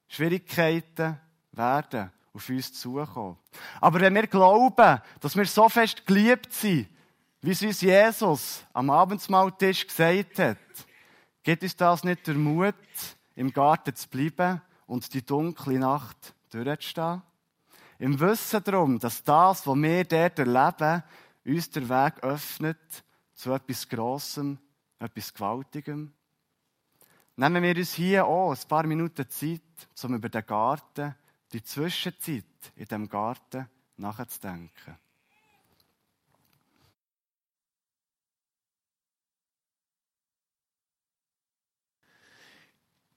Schwierigkeiten, 0.10 1.22
werden 1.58 2.12
auf 2.34 2.50
uns 2.50 2.74
zukommen. 2.74 3.38
Aber 3.82 4.00
wenn 4.00 4.16
wir 4.16 4.28
glauben, 4.28 5.02
dass 5.20 5.36
wir 5.36 5.46
so 5.46 5.68
fest 5.70 6.06
geliebt 6.06 6.54
sind, 6.54 6.88
wie 7.42 7.52
es 7.52 7.62
uns 7.62 7.82
Jesus 7.82 8.66
am 8.74 8.90
Abendsmahltisch 8.90 9.88
gesagt 9.88 10.40
hat, 10.40 10.58
gibt 11.44 11.64
uns 11.64 11.76
das 11.76 12.04
nicht 12.04 12.28
der 12.28 12.36
Mut, 12.36 12.76
im 13.36 13.52
Garten 13.52 13.96
zu 13.96 14.08
bleiben 14.10 14.62
und 14.86 15.14
die 15.14 15.26
dunkle 15.26 15.80
Nacht 15.80 16.34
durchzustehen? 16.52 17.22
Im 18.00 18.20
Wissen 18.20 18.64
darum, 18.64 19.00
dass 19.00 19.24
das, 19.24 19.66
was 19.66 19.76
wir 19.76 20.04
dort 20.04 20.40
erleben, 20.40 21.04
uns 21.46 21.70
den 21.70 21.90
Weg 21.90 22.24
öffnet 22.24 23.04
zu 23.34 23.54
etwas 23.54 23.88
Grossem, 23.88 24.60
etwas 25.00 25.34
Gewaltigem. 25.34 26.12
Nehmen 27.36 27.64
wir 27.64 27.76
uns 27.76 27.94
hier 27.94 28.26
auch 28.26 28.52
ein 28.52 28.68
paar 28.68 28.86
Minuten 28.86 29.30
Zeit, 29.30 29.62
um 30.04 30.16
über 30.16 30.30
den 30.30 30.46
Garten 30.46 31.16
die 31.54 31.64
Zwischenzeit 31.64 32.44
in 32.76 32.86
dem 32.86 33.10
Garten 33.10 33.68
nachzudenken. 33.98 34.98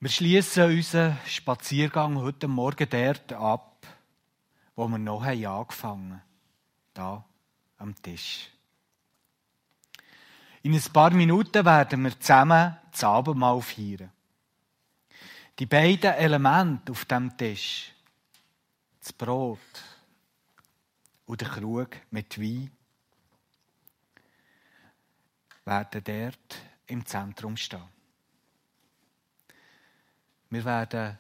Wir 0.03 0.09
schließen 0.09 0.65
unseren 0.65 1.19
Spaziergang 1.27 2.17
heute 2.17 2.49
Morgen 2.49 2.89
dort 2.89 3.33
ab, 3.35 3.87
wo 4.75 4.89
wir 4.89 4.97
noch 4.97 5.23
angefangen 5.23 6.13
haben. 6.13 6.23
Da 6.95 7.25
am 7.77 7.95
Tisch. 8.03 8.49
In 10.63 10.75
ein 10.75 10.93
paar 10.93 11.11
Minuten 11.11 11.65
werden 11.65 12.03
wir 12.03 12.19
zusammen 12.19 12.77
das 12.91 13.05
Abendmahl 13.05 13.61
feiern. 13.61 14.11
Die 15.59 15.67
beiden 15.67 16.15
Elemente 16.15 16.93
auf 16.93 17.05
dem 17.05 17.37
Tisch, 17.37 17.93
das 19.01 19.13
Brot 19.13 19.59
und 21.27 21.41
der 21.41 21.49
Krug 21.49 21.97
mit 22.11 22.39
Wein 22.39 22.71
werden 25.65 26.05
dort 26.05 26.63
im 26.87 27.07
Zentrum 27.07 27.57
stehen. 27.57 27.89
Wir 30.51 30.65
werden 30.65 31.19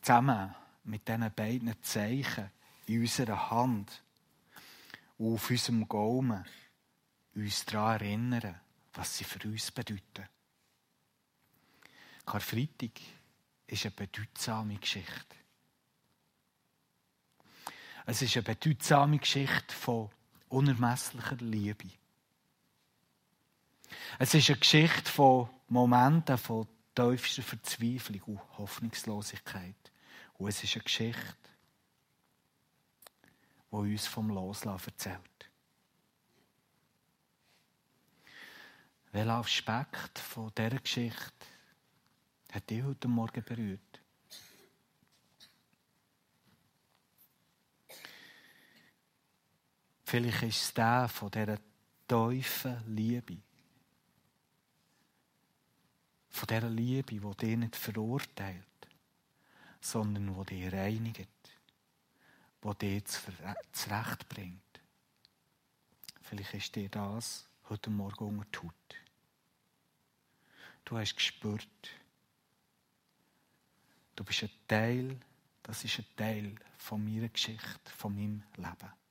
zusammen 0.00 0.54
mit 0.84 1.06
diesen 1.06 1.34
beiden 1.34 1.82
Zeichen 1.82 2.50
in 2.86 3.00
unserer 3.00 3.50
Hand 3.50 4.02
und 5.18 5.34
auf 5.34 5.50
unserem 5.50 5.86
Gaumen 5.88 6.44
uns 7.34 7.64
daran 7.66 8.00
erinnern, 8.00 8.60
was 8.94 9.18
sie 9.18 9.24
für 9.24 9.46
uns 9.46 9.70
bedeuten. 9.70 10.28
Karfreitag 12.24 13.00
ist 13.66 13.84
eine 13.84 13.94
bedeutsame 13.94 14.76
Geschichte. 14.76 15.36
Es 18.08 18.22
ist 18.22 18.36
eine 18.36 18.44
bedeutsame 18.44 19.18
Geschichte 19.18 19.74
von 19.74 20.08
unermesslicher 20.48 21.36
Liebe. 21.40 21.90
Es 24.20 24.32
ist 24.32 24.48
eine 24.48 24.60
Geschichte 24.60 25.10
von 25.10 25.50
Momenten 25.68 26.38
von 26.38 26.68
tiefster 26.94 27.42
Verzweiflung 27.42 28.22
und 28.22 28.58
Hoffnungslosigkeit. 28.58 29.74
Und 30.38 30.48
es 30.48 30.62
ist 30.62 30.76
eine 30.76 30.84
Geschichte, 30.84 31.50
die 33.72 33.76
uns 33.76 34.06
vom 34.06 34.30
Loslassen 34.30 34.88
erzählt. 34.88 35.50
Welcher 39.10 39.32
Aspekt 39.32 40.20
von 40.20 40.52
dieser 40.56 40.78
Geschichte 40.78 41.46
hat 42.52 42.70
dich 42.70 42.84
heute 42.84 43.08
Morgen 43.08 43.42
berührt? 43.42 43.80
Vielleicht 50.08 50.42
ist 50.44 50.62
es 50.62 50.74
der 50.74 51.08
von 51.08 51.32
dieser 51.32 51.58
tiefen 52.06 52.94
Liebe. 52.94 53.38
Von 56.30 56.46
dieser 56.46 56.70
Liebe, 56.70 57.18
die 57.18 57.36
dich 57.36 57.56
nicht 57.56 57.74
verurteilt, 57.74 58.88
sondern 59.80 60.32
die 60.44 60.44
dich 60.44 60.72
reinigt, 60.72 61.28
die 62.62 62.74
dich 62.78 63.04
zurechtbringt. 63.72 64.80
Vielleicht 66.22 66.54
ist 66.54 66.76
dir 66.76 66.88
das 66.88 67.48
heute 67.68 67.90
Morgen 67.90 68.38
unter 68.38 68.44
die 68.44 68.58
Haut. 68.58 68.96
Du 70.84 70.98
hast 70.98 71.16
gespürt, 71.16 71.90
du 74.14 74.22
bist 74.22 74.44
ein 74.44 74.50
Teil, 74.68 75.18
das 75.64 75.82
ist 75.82 75.98
ein 75.98 76.06
Teil 76.16 76.54
von 76.78 77.04
meiner 77.04 77.28
Geschichte, 77.28 77.90
von 77.96 78.14
meinem 78.14 78.44
Leben. 78.56 79.05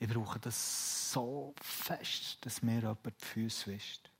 Ich 0.00 0.08
brauche 0.08 0.38
das 0.38 1.12
so 1.12 1.54
fest, 1.60 2.38
dass 2.40 2.62
mir 2.62 2.80
jemand 2.80 3.04
die 3.06 3.24
Füße 3.24 3.70
wischt. 3.70 4.10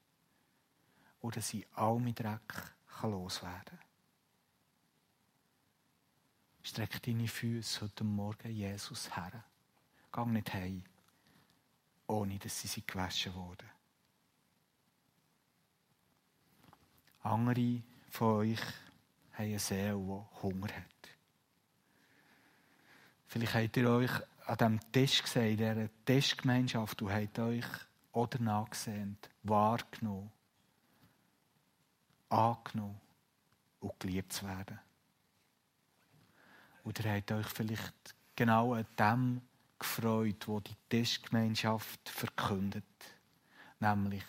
Oder 1.22 1.36
dass 1.36 1.54
ich 1.54 1.66
all 1.74 1.98
mein 1.98 2.14
Dreck 2.14 2.74
loswerden 3.02 3.64
kann. 3.64 3.78
Streck 6.62 7.02
deine 7.02 7.26
Füße 7.26 7.80
heute 7.80 8.04
Morgen 8.04 8.50
Jesus 8.50 9.16
her. 9.16 9.42
Geh 10.12 10.24
nicht 10.26 10.52
heim, 10.52 10.84
ohne 12.06 12.38
dass 12.38 12.60
sie 12.60 12.86
gewaschen 12.86 13.34
wurden. 13.34 13.70
Andere 17.22 17.82
von 18.10 18.36
euch 18.40 18.60
haben 19.32 19.44
eine 19.44 19.58
Seele, 19.58 19.96
die 19.96 20.42
Hunger 20.42 20.76
hat. 20.76 21.08
Vielleicht 23.28 23.54
habt 23.54 23.76
ihr 23.78 23.88
euch 23.88 24.10
an 24.50 24.56
diesem 24.56 24.92
Tisch 24.92 25.22
gesehen, 25.22 25.50
in 25.50 25.56
dieser 25.58 26.04
Tischgemeinschaft, 26.04 27.00
und 27.02 27.12
habt 27.12 27.38
euch 27.38 27.66
oder 28.12 28.40
nachgesehen, 28.40 29.16
wahrgenommen, 29.44 30.32
angenommen 32.28 33.00
und 33.78 34.00
geliebt 34.00 34.32
zu 34.32 34.46
werden. 34.46 34.80
Oder 36.82 37.14
habt 37.14 37.30
euch 37.30 37.46
vielleicht 37.46 38.16
genau 38.34 38.74
an 38.74 38.86
dem 38.98 39.42
gefreut, 39.78 40.48
wo 40.48 40.58
die 40.58 40.74
Tischgemeinschaft 40.88 42.08
verkündet. 42.08 42.84
Nämlich, 43.78 44.24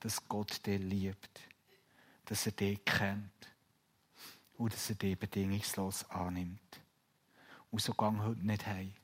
dass 0.00 0.26
Gott 0.28 0.66
dich 0.66 0.80
liebt, 0.80 1.40
dass 2.24 2.46
er 2.46 2.52
dich 2.52 2.82
kennt 2.86 3.54
und 4.56 4.72
dass 4.72 4.88
er 4.88 4.96
dich 4.96 5.18
bedingungslos 5.18 6.08
annimmt. 6.08 6.80
Und 7.70 7.82
so 7.82 7.92
gang 7.92 8.20
heute 8.22 8.44
nicht 8.46 8.66
heim, 8.66 8.94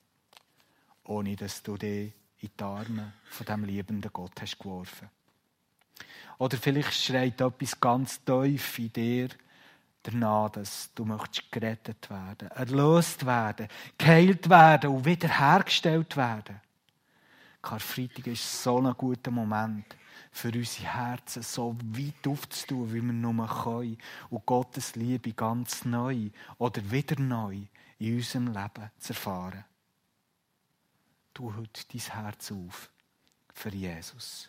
ohne 1.09 1.37
dass 1.37 1.63
du 1.63 1.77
dich 1.77 2.13
in 2.41 2.51
die 2.59 2.63
Arme 2.63 3.13
von 3.31 3.47
dem 3.47 3.65
liebenden 3.65 4.13
Gott 4.13 4.41
hast 4.41 4.59
geworfen. 4.59 5.09
Oder 6.39 6.57
vielleicht 6.57 6.95
schreit 6.95 7.41
etwas 7.41 7.81
ganz 7.81 8.23
tief 8.25 8.79
in 8.79 8.93
dir, 8.93 9.29
danach, 10.03 10.51
dass 10.51 10.91
du 10.95 11.05
möchtest 11.05 11.51
gerettet 11.51 12.09
werden, 12.11 12.51
erlöst 12.53 13.27
werden, 13.27 13.69
geheilt 13.97 14.49
werden 14.49 14.91
und 14.91 15.05
wiederhergestellt 15.05 16.17
werden. 16.17 16.61
Karfreitag 17.61 18.29
ist 18.29 18.63
so 18.63 18.79
ein 18.79 18.95
guter 18.95 19.33
Moment 19.33 19.97
für 20.31 20.53
unsere 20.53 20.89
Herzen 20.89 21.43
so 21.43 21.77
weit 21.83 22.27
aufzutun, 22.29 22.93
wie 22.93 23.03
wir 23.03 23.13
nur 23.13 23.47
können 23.47 23.99
und 24.31 24.47
Gottes 24.47 24.95
Liebe 24.95 25.33
ganz 25.33 25.85
neu 25.85 26.31
oder 26.59 26.91
wieder 26.91 27.21
neu 27.21 27.63
in 27.99 28.17
unserem 28.17 28.47
Leben 28.47 28.91
zu 28.99 29.13
erfahren. 29.13 29.65
Tu 31.39 31.55
heute 31.55 31.85
dein 31.93 32.01
Herz 32.01 32.51
auf 32.51 32.91
für 33.55 33.69
Jesus. 33.69 34.49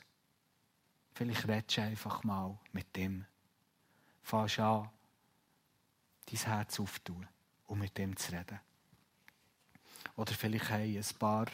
Vielleicht 1.14 1.48
redest 1.48 1.78
du 1.78 1.82
einfach 1.84 2.24
mal 2.24 2.58
mit 2.72 2.96
dem. 2.96 3.28
Fangst 4.24 4.58
an, 4.58 4.90
dein 6.26 6.40
Herz 6.40 6.80
auftun 6.80 7.28
um 7.68 7.78
mit 7.78 7.96
dem 7.96 8.18
zu 8.18 8.32
reden. 8.32 8.60
Oder 10.16 10.34
vielleicht 10.34 10.72
haben 10.72 10.98
ein 10.98 11.20
paar 11.20 11.46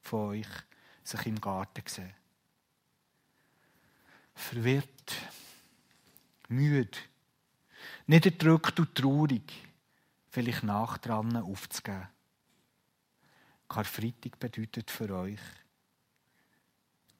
von 0.00 0.28
euch 0.30 0.48
sich 1.04 1.26
im 1.26 1.38
Garten 1.38 1.84
gesehen. 1.84 2.14
Verwirrt, 4.34 5.14
müde, 6.48 6.96
niederdrückt 8.06 8.80
und 8.80 8.94
traurig, 8.94 9.52
vielleicht 10.30 10.62
nachdran 10.62 11.36
aufzugeben. 11.36 12.08
Karfreitag 13.68 14.38
bedeutet 14.38 14.90
für 14.90 15.14
euch, 15.14 15.40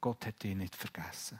Gott 0.01 0.25
hat 0.25 0.41
dich 0.41 0.55
nicht 0.55 0.75
vergessen. 0.75 1.39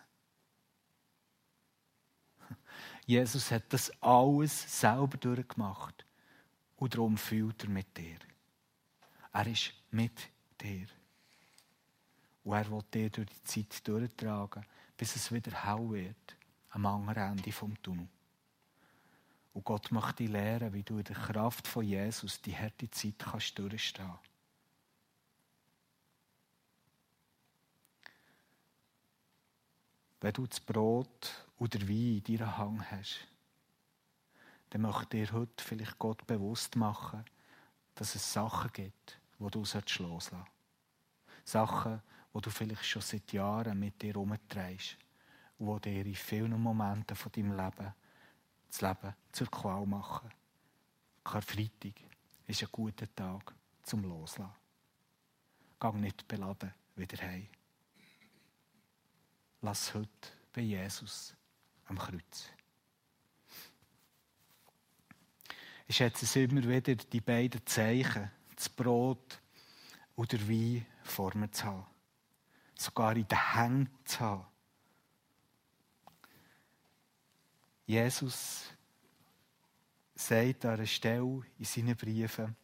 Jesus 3.05 3.51
hat 3.51 3.71
das 3.73 3.89
alles 4.01 4.79
selber 4.79 5.17
durchgemacht. 5.17 6.05
Und 6.75 6.93
darum 6.93 7.17
fühlt 7.17 7.63
er 7.63 7.69
mit 7.69 7.97
dir. 7.97 8.19
Er 9.33 9.47
ist 9.47 9.73
mit 9.91 10.29
dir. 10.61 10.87
Und 12.43 12.53
er 12.53 12.71
will 12.71 12.83
dir 12.93 13.09
durch 13.09 13.27
die 13.27 13.43
Zeit 13.43 13.87
durchtragen, 13.87 14.65
bis 14.95 15.15
es 15.15 15.31
wieder 15.31 15.51
hell 15.65 15.89
wird, 15.89 16.37
am 16.69 16.85
anderen 16.85 17.37
Ende 17.37 17.51
vom 17.51 17.81
Tunnel. 17.81 18.07
Und 19.53 19.65
Gott 19.65 19.91
möchte 19.91 20.23
dich 20.23 20.29
lehren, 20.29 20.73
wie 20.73 20.83
du 20.83 20.99
in 20.99 21.03
der 21.03 21.15
Kraft 21.15 21.67
von 21.67 21.83
Jesus 21.83 22.41
die 22.41 22.55
harte 22.55 22.89
Zeit 22.91 23.15
durchstehen 23.55 24.05
kannst. 24.05 24.28
Wenn 30.21 30.33
du 30.33 30.45
das 30.45 30.59
Brot 30.59 31.45
oder 31.57 31.79
Wein 31.81 32.21
in 32.21 32.23
deiner 32.23 32.57
Hang 32.57 32.83
hast, 32.91 33.27
dann 34.69 34.81
möchte 34.81 35.17
dir 35.17 35.31
heute 35.31 35.63
vielleicht 35.63 35.97
Gott 35.97 36.27
bewusst 36.27 36.75
machen, 36.75 37.23
dass 37.95 38.15
es 38.15 38.33
Sachen 38.33 38.71
gibt, 38.73 39.19
wo 39.39 39.49
du 39.49 39.59
loslassen 39.59 39.89
sollst. 39.97 40.31
Sachen, 41.45 42.01
wo 42.33 42.39
du 42.39 42.49
vielleicht 42.49 42.85
schon 42.85 43.01
seit 43.01 43.31
Jahren 43.31 43.79
mit 43.79 44.01
dir 44.01 44.13
herumtreibst 44.13 44.97
und 45.57 45.67
wo 45.67 45.79
dir 45.79 46.05
in 46.05 46.15
vielen 46.15 46.61
Momenten 46.61 47.15
von 47.15 47.31
deinem 47.31 47.57
Leben 47.57 47.93
das 48.67 48.81
Leben 48.81 49.15
zur 49.31 49.47
Qual 49.47 49.85
machen. 49.85 50.29
Karfreitag 51.23 51.95
ist 52.45 52.61
ein 52.61 52.69
guter 52.71 53.13
Tag 53.15 53.53
zum 53.83 54.03
Loslassen. 54.03 54.49
Gang 55.79 55.99
nicht 56.01 56.27
beladen 56.27 56.73
wieder 56.95 57.17
heim. 57.25 57.47
Lass 59.61 59.93
heute 59.93 60.09
bei 60.53 60.61
Jesus 60.61 61.35
am 61.85 61.97
Kreuz. 61.97 62.49
Ich 65.85 65.97
schätze 65.97 66.25
es 66.25 66.35
immer 66.37 66.63
wieder, 66.63 66.95
die 66.95 67.19
beiden 67.19 67.65
Zeichen, 67.65 68.31
das 68.55 68.69
Brot 68.69 69.41
oder 70.15 70.39
Wein 70.47 70.85
vor 71.03 71.35
mir 71.35 71.51
zu 71.51 71.65
haben. 71.65 71.85
Sogar 72.75 73.17
in 73.17 73.27
den 73.27 73.53
Händen 73.53 74.05
zu 74.05 74.19
haben. 74.21 74.45
Jesus 77.85 78.65
sagt 80.15 80.63
an 80.65 80.75
einer 80.75 80.85
Stelle 80.85 81.43
in 81.57 81.65
seinen 81.65 81.97
Briefen, 81.97 82.55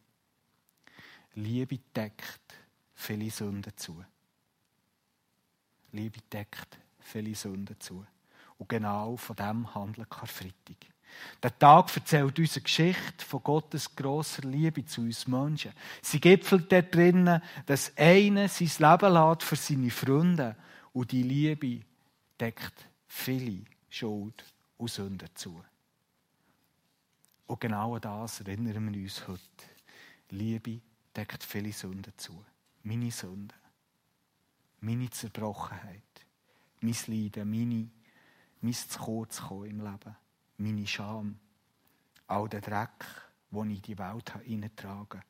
Liebe 1.34 1.78
deckt 1.94 2.54
viele 2.94 3.28
Sünden 3.28 3.76
zu. 3.76 4.02
Liebe 5.92 6.20
deckt 6.32 6.78
viele 7.06 7.34
Sünden 7.34 7.78
zu. 7.78 8.04
Und 8.58 8.68
genau 8.68 9.16
von 9.16 9.36
dem 9.36 9.74
handelt 9.74 10.10
Karfreitag. 10.10 10.76
Der 11.42 11.58
Tag 11.58 11.94
erzählt 11.96 12.38
uns 12.38 12.56
eine 12.56 12.62
Geschichte 12.62 13.24
von 13.24 13.42
Gottes 13.42 13.94
grosser 13.94 14.42
Liebe 14.42 14.84
zu 14.84 15.02
uns 15.02 15.26
Menschen. 15.26 15.72
Sie 16.02 16.20
gipfelt 16.20 16.70
drinnen, 16.94 17.40
dass 17.64 17.96
einer 17.96 18.48
sein 18.48 18.68
Leben 18.78 19.12
lässt 19.12 19.42
für 19.42 19.56
seine 19.56 19.90
Freunde 19.90 20.56
und 20.92 21.12
die 21.12 21.22
Liebe 21.22 21.84
deckt 22.40 22.88
viele 23.06 23.64
Schuld 23.88 24.44
und 24.76 24.90
Sünden 24.90 25.28
zu. 25.34 25.62
Und 27.46 27.60
genau 27.60 27.94
an 27.94 28.00
das 28.00 28.40
erinnern 28.40 28.92
wir 28.92 29.02
uns 29.02 29.26
heute. 29.28 29.40
Liebe 30.30 30.80
deckt 31.14 31.44
viele 31.44 31.72
Sünden 31.72 32.12
zu. 32.16 32.44
Meine 32.82 33.10
Sünden. 33.10 33.52
Meine 34.80 35.08
Zerbrochenheit. 35.10 36.25
Mein 36.86 36.94
Leiden, 37.08 37.50
meine, 37.50 37.90
mein 38.60 38.72
zu 38.72 38.98
kurz 39.00 39.40
kommen 39.40 39.70
im 39.70 39.80
Leben. 39.80 40.16
Meine 40.58 40.86
Scham. 40.86 41.36
All 42.28 42.48
der 42.48 42.60
Dreck, 42.60 43.04
den 43.50 43.70
ich 43.72 43.78
in 43.78 43.82
die 43.82 43.98
Welt 43.98 44.32
hineingetragen 44.44 45.20
habe 45.20 45.26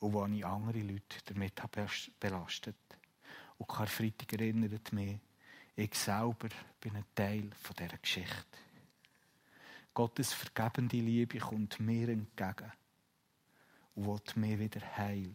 und 0.00 0.12
wo 0.12 0.26
ich 0.26 0.44
andere 0.44 0.82
Leute 0.82 1.16
damit 1.24 1.62
habe 1.62 1.86
belastet. 2.20 2.76
Und 3.56 3.68
Karfreitag 3.68 4.34
erinnert 4.34 4.92
mich, 4.92 5.18
ich 5.76 5.94
selber 5.94 6.50
bin 6.78 6.96
ein 6.96 7.06
Teil 7.14 7.48
von 7.54 7.76
dieser 7.76 7.96
Geschichte. 7.96 8.58
Gottes 9.94 10.34
vergebende 10.34 10.98
Liebe 10.98 11.38
kommt 11.38 11.80
mir 11.80 12.10
entgegen 12.10 12.70
und 13.94 14.36
will 14.36 14.42
mir 14.42 14.58
wieder 14.58 14.82
heil 14.98 15.34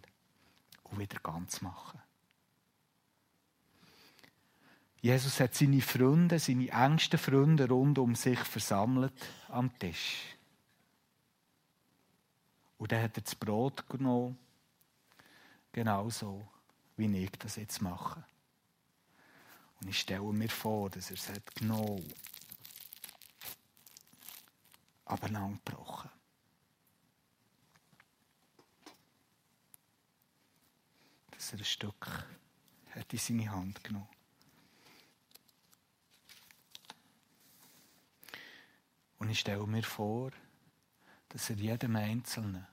und 0.84 1.00
wieder 1.00 1.20
ganz 1.20 1.62
machen. 1.62 2.00
Jesus 5.02 5.40
hat 5.40 5.56
seine 5.56 5.82
Freunde, 5.82 6.38
seine 6.38 6.70
engsten 6.70 7.18
Freunde 7.18 7.68
rund 7.68 7.98
um 7.98 8.14
sich 8.14 8.40
versammelt 8.40 9.14
am 9.50 9.78
Tisch. 9.80 10.38
Und 12.78 12.92
dann 12.92 13.02
hat 13.02 13.18
er 13.18 13.24
das 13.24 13.34
Brot 13.34 13.88
genommen, 13.90 14.38
genauso 15.72 16.48
wie 16.98 17.24
ich 17.24 17.32
das 17.32 17.56
jetzt 17.56 17.82
mache. 17.82 18.24
Und 19.80 19.90
ich 19.90 20.00
stelle 20.00 20.22
mir 20.22 20.50
vor, 20.50 20.92
dass 20.92 21.10
er 21.10 21.16
es 21.16 21.30
hat 21.30 21.56
genommen, 21.56 22.14
aber 25.06 25.30
lang 25.30 25.60
gebrochen. 25.66 26.12
Dass 31.32 31.54
er 31.54 31.58
ein 31.58 31.66
Stück 31.66 32.28
hat 32.92 33.12
in 33.12 33.20
seine 33.20 33.50
Hand 33.50 33.84
genommen. 33.84 34.21
Und 39.22 39.30
ich 39.30 39.42
stelle 39.42 39.68
mir 39.68 39.84
vor, 39.84 40.32
dass 41.30 41.52
er 41.52 41.56
jedem 41.56 41.96
Einzelnen 41.96 42.66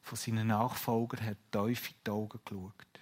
von 0.00 0.16
seinen 0.16 0.46
Nachfolgern 0.46 1.26
hat 1.26 1.38
tief 1.50 1.88
in 1.88 1.94
die 2.06 2.10
Augen 2.12 2.38
geschaut. 2.44 3.00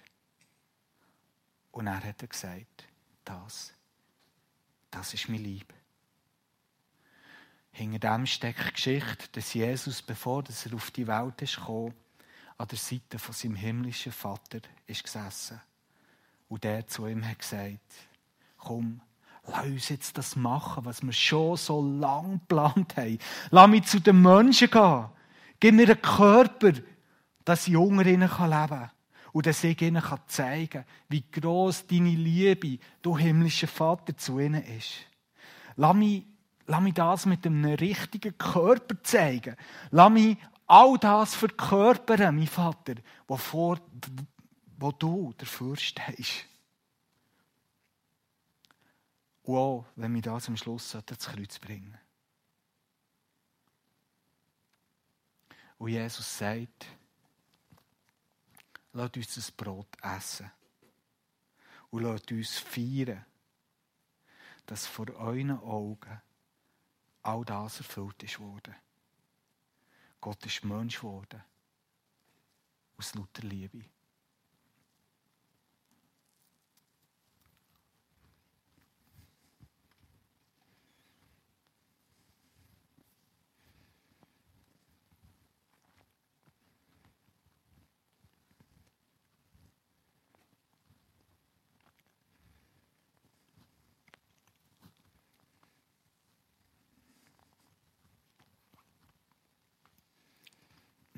Und 1.69 1.85
er 1.85 2.03
hat 2.03 2.27
gesagt, 2.27 2.87
das, 3.23 3.75
das 4.89 5.13
ist 5.13 5.29
mein 5.29 5.43
Lieb. 5.43 5.71
Hinter 7.71 7.99
dem 7.99 8.25
steckt 8.25 8.69
die 8.69 8.73
Geschichte, 8.73 9.27
dass 9.33 9.53
Jesus, 9.53 10.01
bevor 10.01 10.43
er 10.45 10.73
auf 10.73 10.89
die 10.89 11.05
Welt 11.05 11.37
gekommen, 11.37 11.93
an 12.57 12.67
der 12.67 12.79
Seite 12.79 13.19
von 13.19 13.35
seinem 13.35 13.55
himmlischen 13.55 14.11
Vater 14.11 14.61
ist 14.87 15.03
gesessen. 15.03 15.61
Und 16.49 16.63
der 16.63 16.87
zu 16.87 17.05
ihm 17.05 17.23
hat 17.23 17.37
gesagt, 17.37 17.93
komm, 18.57 18.99
lass 19.47 19.65
uns 19.65 19.89
jetzt 19.89 20.17
das 20.17 20.35
machen, 20.35 20.85
was 20.85 21.03
wir 21.03 21.13
schon 21.13 21.57
so 21.57 21.81
lange 21.81 22.39
geplant 22.39 22.97
haben. 22.97 23.19
Lass 23.51 23.69
mich 23.69 23.85
zu 23.85 23.99
den 23.99 24.21
Menschen 24.21 24.69
gehen. 24.69 25.05
Gib 25.59 25.75
mir 25.75 25.87
einen 25.87 26.01
Körper, 26.01 26.73
dass 27.43 27.67
ich 27.67 27.77
unter 27.77 28.05
ihnen 28.05 28.21
leben 28.21 28.29
kann. 28.29 28.91
Und 29.31 29.45
dass 29.45 29.63
ich 29.63 29.81
ihnen 29.81 30.01
zeigen 30.27 30.69
kann, 30.69 30.85
wie 31.09 31.23
gross 31.29 31.85
deine 31.87 32.09
Liebe, 32.09 32.79
du 33.01 33.17
himmlischer 33.17 33.67
Vater, 33.67 34.15
zu 34.15 34.39
ihnen 34.39 34.63
ist. 34.63 34.93
Lass 35.75 35.93
mich, 35.93 36.23
lass 36.67 36.81
mich 36.81 36.93
das 36.93 37.25
mit 37.25 37.45
einem 37.45 37.65
richtigen 37.65 38.37
Körper 38.37 38.95
zeigen. 39.03 39.57
Lass 39.91 40.09
mich 40.09 40.37
all 40.67 40.97
das 40.97 41.35
verkörpern, 41.35 42.35
mein 42.35 42.47
Vater, 42.47 42.95
wovor, 43.27 43.77
wo 44.77 44.91
du 44.91 45.33
der 45.37 45.47
Fürst 45.47 45.99
hast. 45.99 46.47
Und 49.45 49.85
wenn 49.95 50.13
wir 50.15 50.23
das 50.23 50.47
am 50.47 50.57
Schluss 50.57 50.95
ins 50.95 51.25
Kreuz 51.25 51.59
bringen. 51.59 51.97
Und 55.77 55.89
Jesus 55.89 56.37
sagt, 56.37 56.87
lasst 58.93 59.17
uns 59.17 59.35
das 59.35 59.51
Brot 59.51 59.87
essen. 60.01 60.51
Und 61.91 62.03
lasst 62.03 62.31
uns 62.31 62.57
feiern, 62.57 63.23
dass 64.65 64.87
vor 64.87 65.09
euren 65.11 65.51
Augen 65.51 66.21
all 67.21 67.45
das 67.45 67.77
erfüllt 67.77 68.23
ist 68.23 68.39
worden. 68.39 68.75
Gott 70.21 70.43
ist 70.45 70.63
Mensch 70.63 70.97
geworden. 70.97 71.43
Aus 72.97 73.13
lauter 73.13 73.43
Liebe. 73.43 73.85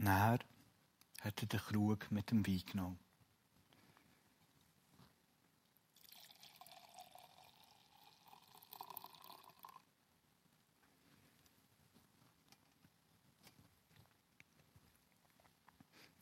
Nachher 0.07 0.39
hat 1.19 1.41
er 1.41 1.47
den 1.47 1.59
Krug 1.59 2.09
mit 2.11 2.31
dem 2.31 2.47
Wein 2.47 2.63
genommen. 2.65 2.99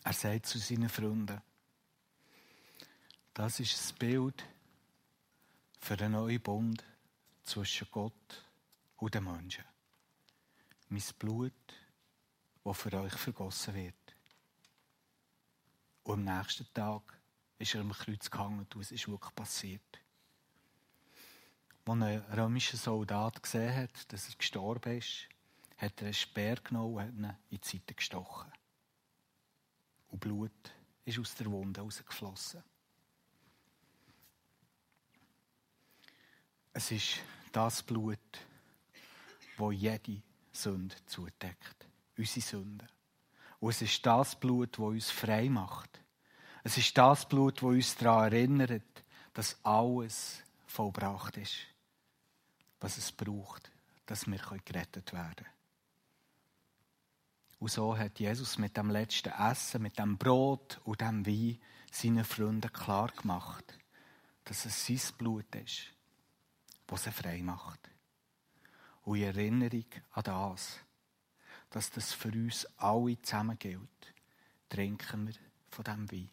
Er 0.03 0.13
sagt 0.13 0.47
zu 0.47 0.57
seinen 0.57 0.89
Freunden, 0.89 1.39
das 3.35 3.59
ist 3.59 3.77
das 3.77 3.93
Bild 3.93 4.43
für 5.79 5.93
einen 5.93 6.13
neuen 6.13 6.41
Bund 6.41 6.83
zwischen 7.43 7.87
Gott 7.91 8.49
und 8.97 9.13
den 9.13 9.25
Menschen. 9.25 9.65
Mein 10.89 11.03
Blut 11.19 11.53
der 12.65 12.73
für 12.73 12.93
euch 12.93 13.13
vergossen 13.13 13.75
wird. 13.75 14.15
Und 16.03 16.27
am 16.27 16.37
nächsten 16.37 16.71
Tag 16.73 17.19
ist 17.59 17.75
er 17.75 17.81
am 17.81 17.91
Kreuz 17.91 18.29
gehangen 18.29 18.59
und 18.59 18.81
es 18.81 18.91
ist 18.91 19.07
wirklich 19.07 19.35
passiert. 19.35 19.99
Als 21.85 22.01
ein 22.01 22.19
römischer 22.33 22.77
Soldat 22.77 23.41
gesehen 23.41 23.75
hat, 23.75 24.11
dass 24.11 24.29
er 24.29 24.35
gestorben 24.35 24.97
ist, 24.97 25.29
hat 25.77 25.93
er 26.01 26.05
einen 26.05 26.13
Speer 26.13 26.55
genommen 26.55 26.95
und 26.95 27.19
ihn 27.19 27.37
in 27.51 27.61
die 27.61 27.67
Seite 27.67 27.93
gestochen. 27.93 28.51
Und 30.09 30.19
Blut 30.19 30.73
ist 31.05 31.19
aus 31.19 31.35
der 31.35 31.47
Wunde 31.47 31.81
rausgeflossen. 31.81 32.63
Es 36.73 36.91
ist 36.91 37.19
das 37.51 37.83
Blut, 37.83 38.19
wo 39.57 39.71
jede 39.71 40.21
Sünde 40.51 40.95
zudeckt 41.05 41.84
unsere 42.17 42.45
Sünden. 42.45 42.87
Und 43.59 43.69
es 43.69 43.81
ist 43.81 44.05
das 44.05 44.39
Blut, 44.39 44.73
das 44.73 44.79
uns 44.79 45.11
frei 45.11 45.49
macht. 45.49 46.01
Es 46.63 46.77
ist 46.77 46.97
das 46.97 47.27
Blut, 47.27 47.57
das 47.57 47.63
uns 47.63 47.95
daran 47.95 48.31
erinnert, 48.31 49.03
dass 49.33 49.57
alles 49.63 50.43
vollbracht 50.65 51.37
ist, 51.37 51.55
was 52.79 52.97
es 52.97 53.11
braucht, 53.11 53.71
dass 54.05 54.27
wir 54.27 54.39
gerettet 54.63 55.13
werden 55.13 55.35
können. 55.35 55.49
Und 57.59 57.71
so 57.71 57.97
hat 57.97 58.19
Jesus 58.19 58.57
mit 58.57 58.75
dem 58.77 58.89
letzten 58.89 59.29
Essen, 59.29 59.81
mit 59.81 59.97
dem 59.97 60.17
Brot 60.17 60.79
und 60.83 61.01
dem 61.01 61.25
Wein 61.25 61.59
seinen 61.91 62.25
Freunden 62.25 62.71
klar 62.71 63.09
gemacht, 63.09 63.77
dass 64.43 64.65
es 64.65 64.85
sein 64.85 65.17
Blut 65.17 65.55
ist, 65.55 65.93
das 66.87 67.05
sie 67.05 67.11
frei 67.11 67.41
macht. 67.41 67.79
Und 69.03 69.17
in 69.17 69.23
Erinnerung 69.23 69.85
an 70.11 70.23
das 70.23 70.79
dass 71.75 71.89
das 71.89 72.13
für 72.13 72.29
uns 72.29 72.65
alle 72.77 73.21
zusammen 73.21 73.59
gilt, 73.59 74.13
trinken 74.69 75.27
wir 75.27 75.33
von 75.67 75.83
diesem 75.83 76.09
Wein. 76.09 76.29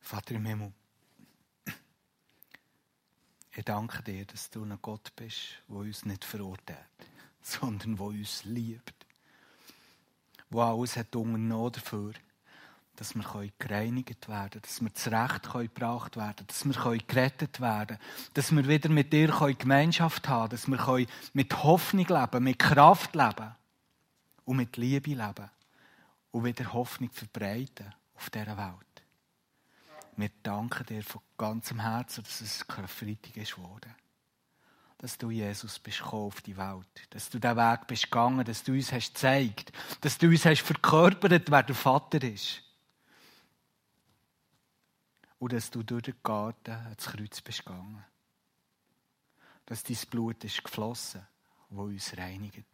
Vater 0.00 0.36
im 0.36 0.46
Himmel, 0.46 0.72
ich 3.52 3.64
danke 3.66 4.02
dir, 4.02 4.24
dass 4.24 4.48
du 4.48 4.64
ein 4.64 4.78
Gott 4.80 5.14
bist, 5.16 5.62
der 5.68 5.76
uns 5.76 6.06
nicht 6.06 6.24
verurteilt, 6.24 6.78
sondern 7.42 7.96
der 7.96 8.06
uns 8.06 8.44
liebt 8.44 8.95
wo 10.50 10.60
alles 10.62 10.96
hat 10.96 11.14
unternommen 11.16 11.72
dafür, 11.72 12.12
dass 12.96 13.14
wir 13.14 13.50
gereinigt 13.58 14.28
werden 14.28 14.50
können, 14.50 14.62
dass 14.62 14.80
wir 14.82 14.94
zurecht 14.94 15.52
gebracht 15.52 16.16
werden 16.16 16.36
können, 16.36 16.46
dass 16.46 16.64
wir 16.64 16.98
gerettet 16.98 17.60
werden 17.60 17.98
können, 17.98 18.30
dass 18.34 18.52
wir 18.52 18.66
wieder 18.66 18.88
mit 18.88 19.12
dir 19.12 19.28
Gemeinschaft 19.58 20.28
haben 20.28 20.48
können, 20.48 20.78
dass 20.78 20.96
wir 20.96 21.06
mit 21.34 21.62
Hoffnung 21.62 22.06
leben, 22.06 22.44
mit 22.44 22.58
Kraft 22.58 23.14
leben 23.14 23.54
und 24.44 24.56
mit 24.56 24.76
Liebe 24.76 25.10
leben 25.10 25.50
und 26.30 26.44
wieder 26.44 26.72
Hoffnung 26.72 27.10
verbreiten 27.10 27.94
auf 28.14 28.30
dieser 28.30 28.56
Welt. 28.56 28.86
Wir 30.16 30.30
danken 30.42 30.86
dir 30.86 31.02
von 31.02 31.20
ganzem 31.36 31.80
Herzen, 31.80 32.24
dass 32.24 32.40
es 32.40 32.66
Karfreitag 32.66 33.36
ist. 33.36 33.56
Dass 34.98 35.18
du, 35.18 35.30
Jesus, 35.30 35.78
bist 35.78 36.02
auf 36.02 36.40
die 36.40 36.56
Welt. 36.56 36.86
Dass 37.10 37.28
du 37.28 37.38
diesen 37.38 37.56
Weg 37.56 37.86
bist 37.86 38.04
gegangen, 38.04 38.44
dass 38.44 38.64
du 38.64 38.72
uns 38.72 38.92
hast 38.92 39.14
gezeigt, 39.14 39.72
dass 40.00 40.16
du 40.16 40.28
uns 40.28 40.44
hast 40.44 40.62
verkörpert, 40.62 41.50
wer 41.50 41.62
der 41.62 41.74
Vater 41.74 42.22
ist. 42.22 42.62
Und 45.38 45.52
dass 45.52 45.70
du 45.70 45.82
durch 45.82 46.04
den 46.04 46.14
Garten 46.22 46.70
ans 46.70 47.04
Kreuz 47.04 47.42
bist 47.42 47.64
gegangen. 47.64 48.04
Dass 49.66 49.82
dein 49.82 49.98
Blut 50.10 50.42
ist 50.44 50.64
geflossen, 50.64 51.26
das 51.68 51.78
uns 51.78 52.16
reinigt. 52.16 52.64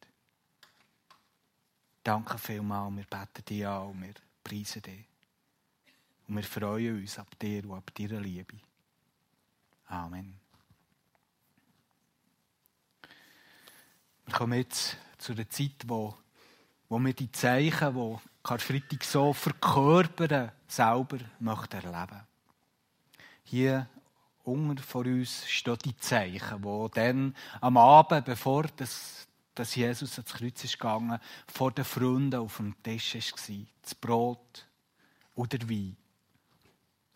Danke 2.05 2.39
vielmals, 2.39 2.97
wir 2.97 3.05
beten 3.05 3.45
dich 3.45 3.67
an 3.67 3.89
und 3.89 4.03
wir 4.03 4.15
preisen 4.43 4.83
dich. 4.83 5.07
Und 6.29 6.37
wir 6.37 6.45
freuen 6.45 7.01
uns 7.01 7.19
ab 7.19 7.39
dir 7.39 7.65
und 7.65 7.77
ab 7.77 7.95
deiner 7.95 8.21
Liebe. 8.21 8.59
Amen. 9.87 10.42
Wir 14.33 14.39
kommen 14.39 14.59
jetzt 14.59 14.97
zu 15.19 15.35
der 15.35 15.51
Zeit, 15.51 15.85
wo, 15.85 16.15
wo 16.89 16.99
wir 16.99 17.13
die 17.13 17.31
Zeichen, 17.31 17.95
die 17.95 18.17
Karfreitag 18.43 19.05
so 19.05 19.35
verkörpern, 19.35 20.53
selber 20.67 21.19
möchten 21.39 21.77
erleben. 21.77 22.23
Hier 23.45 23.87
unter 24.43 24.83
vor 24.83 25.05
uns 25.05 25.47
stehen 25.47 25.77
die 25.85 25.97
Zeichen, 25.99 26.65
wo 26.65 26.89
dann 26.89 27.37
am 27.61 27.77
Abend, 27.77 28.25
bevor 28.25 28.65
das, 28.75 29.29
dass 29.55 29.75
Jesus 29.75 30.19
ans 30.19 30.33
Kreuz 30.33 30.65
ist 30.65 30.79
gegangen, 30.79 31.21
vor 31.47 31.71
den 31.73 31.85
Freunden 31.85 32.41
auf 32.41 32.57
dem 32.57 32.75
Tisch 32.83 33.15
war. 33.15 33.67
Das 33.83 33.95
Brot 33.95 34.67
oder 35.35 35.59
Wein 35.69 35.95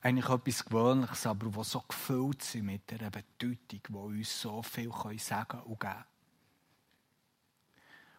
eigentlich 0.03 0.29
etwas 0.29 0.67
Gewöhnliches, 0.67 1.27
aber 1.27 1.49
das 1.51 1.71
so 1.71 1.81
gefüllt 1.81 2.43
sind 2.43 2.67
mit 2.67 2.93
einer 2.93 3.11
Bedeutung, 3.11 3.81
die 3.89 3.95
uns 3.95 4.39
so 4.39 4.63
viel 4.63 4.93
sagen 5.19 5.63
und 5.63 5.81
geben 5.81 6.05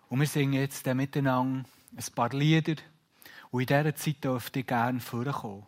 Und 0.10 0.20
wir 0.22 0.28
singen 0.28 0.54
jetzt 0.54 0.86
miteinander 0.86 1.68
ein 1.96 2.14
paar 2.16 2.30
Lieder. 2.30 2.76
Und 3.52 3.62
in 3.62 3.68
dieser 3.68 3.96
Zeit 3.96 4.24
dürft 4.24 4.56
ihr 4.56 4.64
gerne 4.64 5.00
vorkommen 5.00 5.66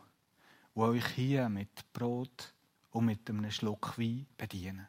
und 0.74 0.84
euch 0.84 1.06
hier 1.08 1.50
mit 1.50 1.92
Brot 1.92 2.54
und 2.92 3.06
mit 3.06 3.30
einem 3.30 3.52
Schluck 3.52 3.98
Wein 3.98 4.26
bedienen. 4.38 4.88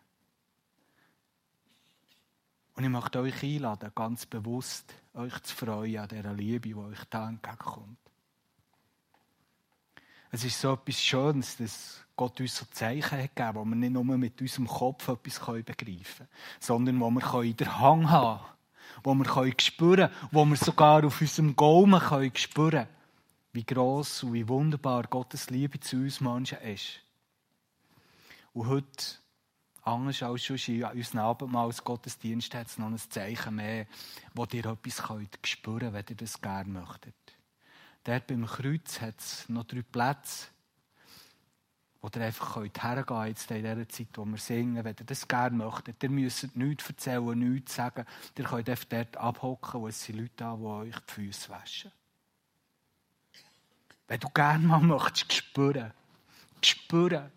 Und 2.75 2.85
ich 2.85 2.91
möchte 2.91 3.21
euch 3.21 3.43
einladen, 3.43 3.91
ganz 3.95 4.25
bewusst 4.27 4.95
euch 5.15 5.39
zu 5.41 5.55
freuen 5.55 5.99
an 5.99 6.09
dieser 6.09 6.33
Liebe, 6.33 6.69
die 6.69 6.75
euch 6.75 7.05
da 7.11 7.29
entgegenkommt. 7.29 7.99
Es 10.31 10.45
ist 10.45 10.61
so 10.61 10.75
etwas 10.75 11.03
Schönes, 11.03 11.57
dass 11.57 12.05
Gott 12.15 12.41
uns 12.41 12.57
so 12.57 12.65
Zeichen 12.71 13.19
hat 13.19 13.35
gegeben, 13.35 13.55
wo 13.57 13.65
wir 13.65 13.75
nicht 13.75 13.93
nur 13.93 14.05
mit 14.05 14.41
unserem 14.41 14.69
Kopf 14.69 15.09
etwas 15.09 15.41
begreifen 15.41 15.75
können, 15.77 16.29
sondern 16.61 17.01
wo 17.01 17.11
wir 17.11 17.43
in 17.43 17.57
der 17.57 17.81
Hang 17.81 18.09
haben 18.09 18.41
wo 19.03 19.15
wir 19.15 19.55
spüren 19.59 20.09
können, 20.09 20.29
wo 20.31 20.45
wir 20.45 20.57
sogar 20.57 21.05
auf 21.05 21.21
unserem 21.21 21.57
Gaumen 21.57 22.01
spüren 22.35 22.71
können, 22.71 22.89
wie 23.53 23.65
gross 23.65 24.23
und 24.23 24.33
wie 24.33 24.49
wunderbar 24.49 25.05
Gottes 25.05 25.51
Liebe 25.51 25.81
zu 25.81 25.97
uns 25.97 26.21
Menschen 26.21 26.59
ist. 26.59 27.01
Und 28.53 28.69
heute, 28.69 29.17
anders 29.83 30.23
als 30.23 30.45
schon 30.45 30.57
in 30.57 30.85
unserem 30.85 31.21
Abendmahlsgottesdienst, 31.21 32.55
hat 32.55 32.67
es 32.67 32.79
noch 32.79 32.89
ein 32.89 32.99
Zeichen 32.99 33.55
mehr, 33.57 33.87
wo 34.35 34.47
ihr 34.53 34.67
etwas 34.67 35.03
spüren 35.45 35.81
könnt, 35.81 35.93
wenn 35.95 36.05
ihr 36.09 36.17
das 36.17 36.41
gerne 36.41 36.71
möchtet. 36.71 37.15
Dort 38.05 38.27
beim 38.27 38.47
Kreuz 38.47 39.01
hat 39.01 39.19
es 39.19 39.49
noch 39.49 39.65
drei 39.65 39.83
Plätze, 39.83 40.49
wo 42.01 42.09
ihr 42.15 42.23
einfach 42.23 42.57
hergehen 42.57 43.07
könnt, 43.07 43.29
jetzt 43.29 43.51
in 43.51 43.63
dieser 43.63 43.89
Zeit, 43.89 44.09
wo 44.15 44.25
wir 44.25 44.39
singen, 44.39 44.85
wenn 44.85 44.97
ihr 44.99 45.05
das 45.05 45.29
gerne 45.29 45.57
möchtet. 45.57 46.03
Ihr 46.03 46.11
müsst 46.11 46.57
nichts 46.57 46.89
erzählen, 46.89 47.39
nichts 47.39 47.75
sagen. 47.75 48.07
Ihr 48.37 48.45
könnt 48.45 48.69
einfach 48.69 48.85
dort 48.87 49.17
abhocken, 49.17 49.81
wo 49.81 49.89
es 49.89 50.03
sind 50.03 50.19
Leute 50.19 50.33
da, 50.37 50.57
die 50.57 50.65
euch 50.65 50.99
die 50.99 51.13
Füße 51.13 51.49
waschen. 51.51 51.93
Wenn 54.09 54.21
du 54.21 54.29
gerne 54.31 54.67
mal 54.67 54.81
möchtest 54.81 55.33
spüren, 55.33 55.93
spüren, 56.65 57.31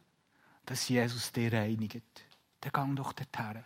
dass 0.65 0.87
Jesus 0.87 1.31
dich 1.31 1.51
reinigt, 1.51 2.25
dann 2.61 2.71
gang 2.71 2.95
doch 2.95 3.13
dorthin. 3.13 3.63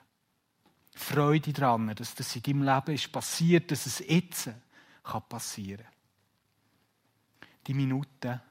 Freude 0.95 1.53
daran, 1.53 1.93
dass 1.93 2.15
das 2.15 2.35
in 2.35 2.41
deinem 2.41 2.63
Leben 2.63 2.95
ist 2.95 3.11
passiert, 3.11 3.69
dass 3.71 3.85
es 3.85 3.99
jetzt 3.99 4.49
passieren 5.29 5.85
kann 5.85 5.97
die 7.67 7.73
Minuten, 7.73 8.41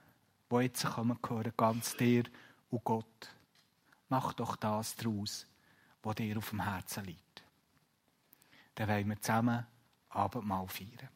die 0.51 0.57
jetzt 0.57 0.85
kommen, 0.85 1.19
gehören 1.23 1.53
ganz 1.57 1.97
dir 1.97 2.25
und 2.71 2.85
Gott. 2.85 3.35
Mach 4.09 4.33
doch 4.33 4.57
das 4.57 4.95
daraus, 4.97 5.47
was 6.03 6.15
dir 6.15 6.39
auf 6.39 6.51
dem 6.51 6.63
Herzen 6.63 7.05
liegt. 7.05 7.43
Dann 8.75 8.89
wollen 8.89 9.09
wir 9.09 9.21
zusammen 9.21 9.67
Abendmahl 10.11 10.69
feiern. 10.69 11.16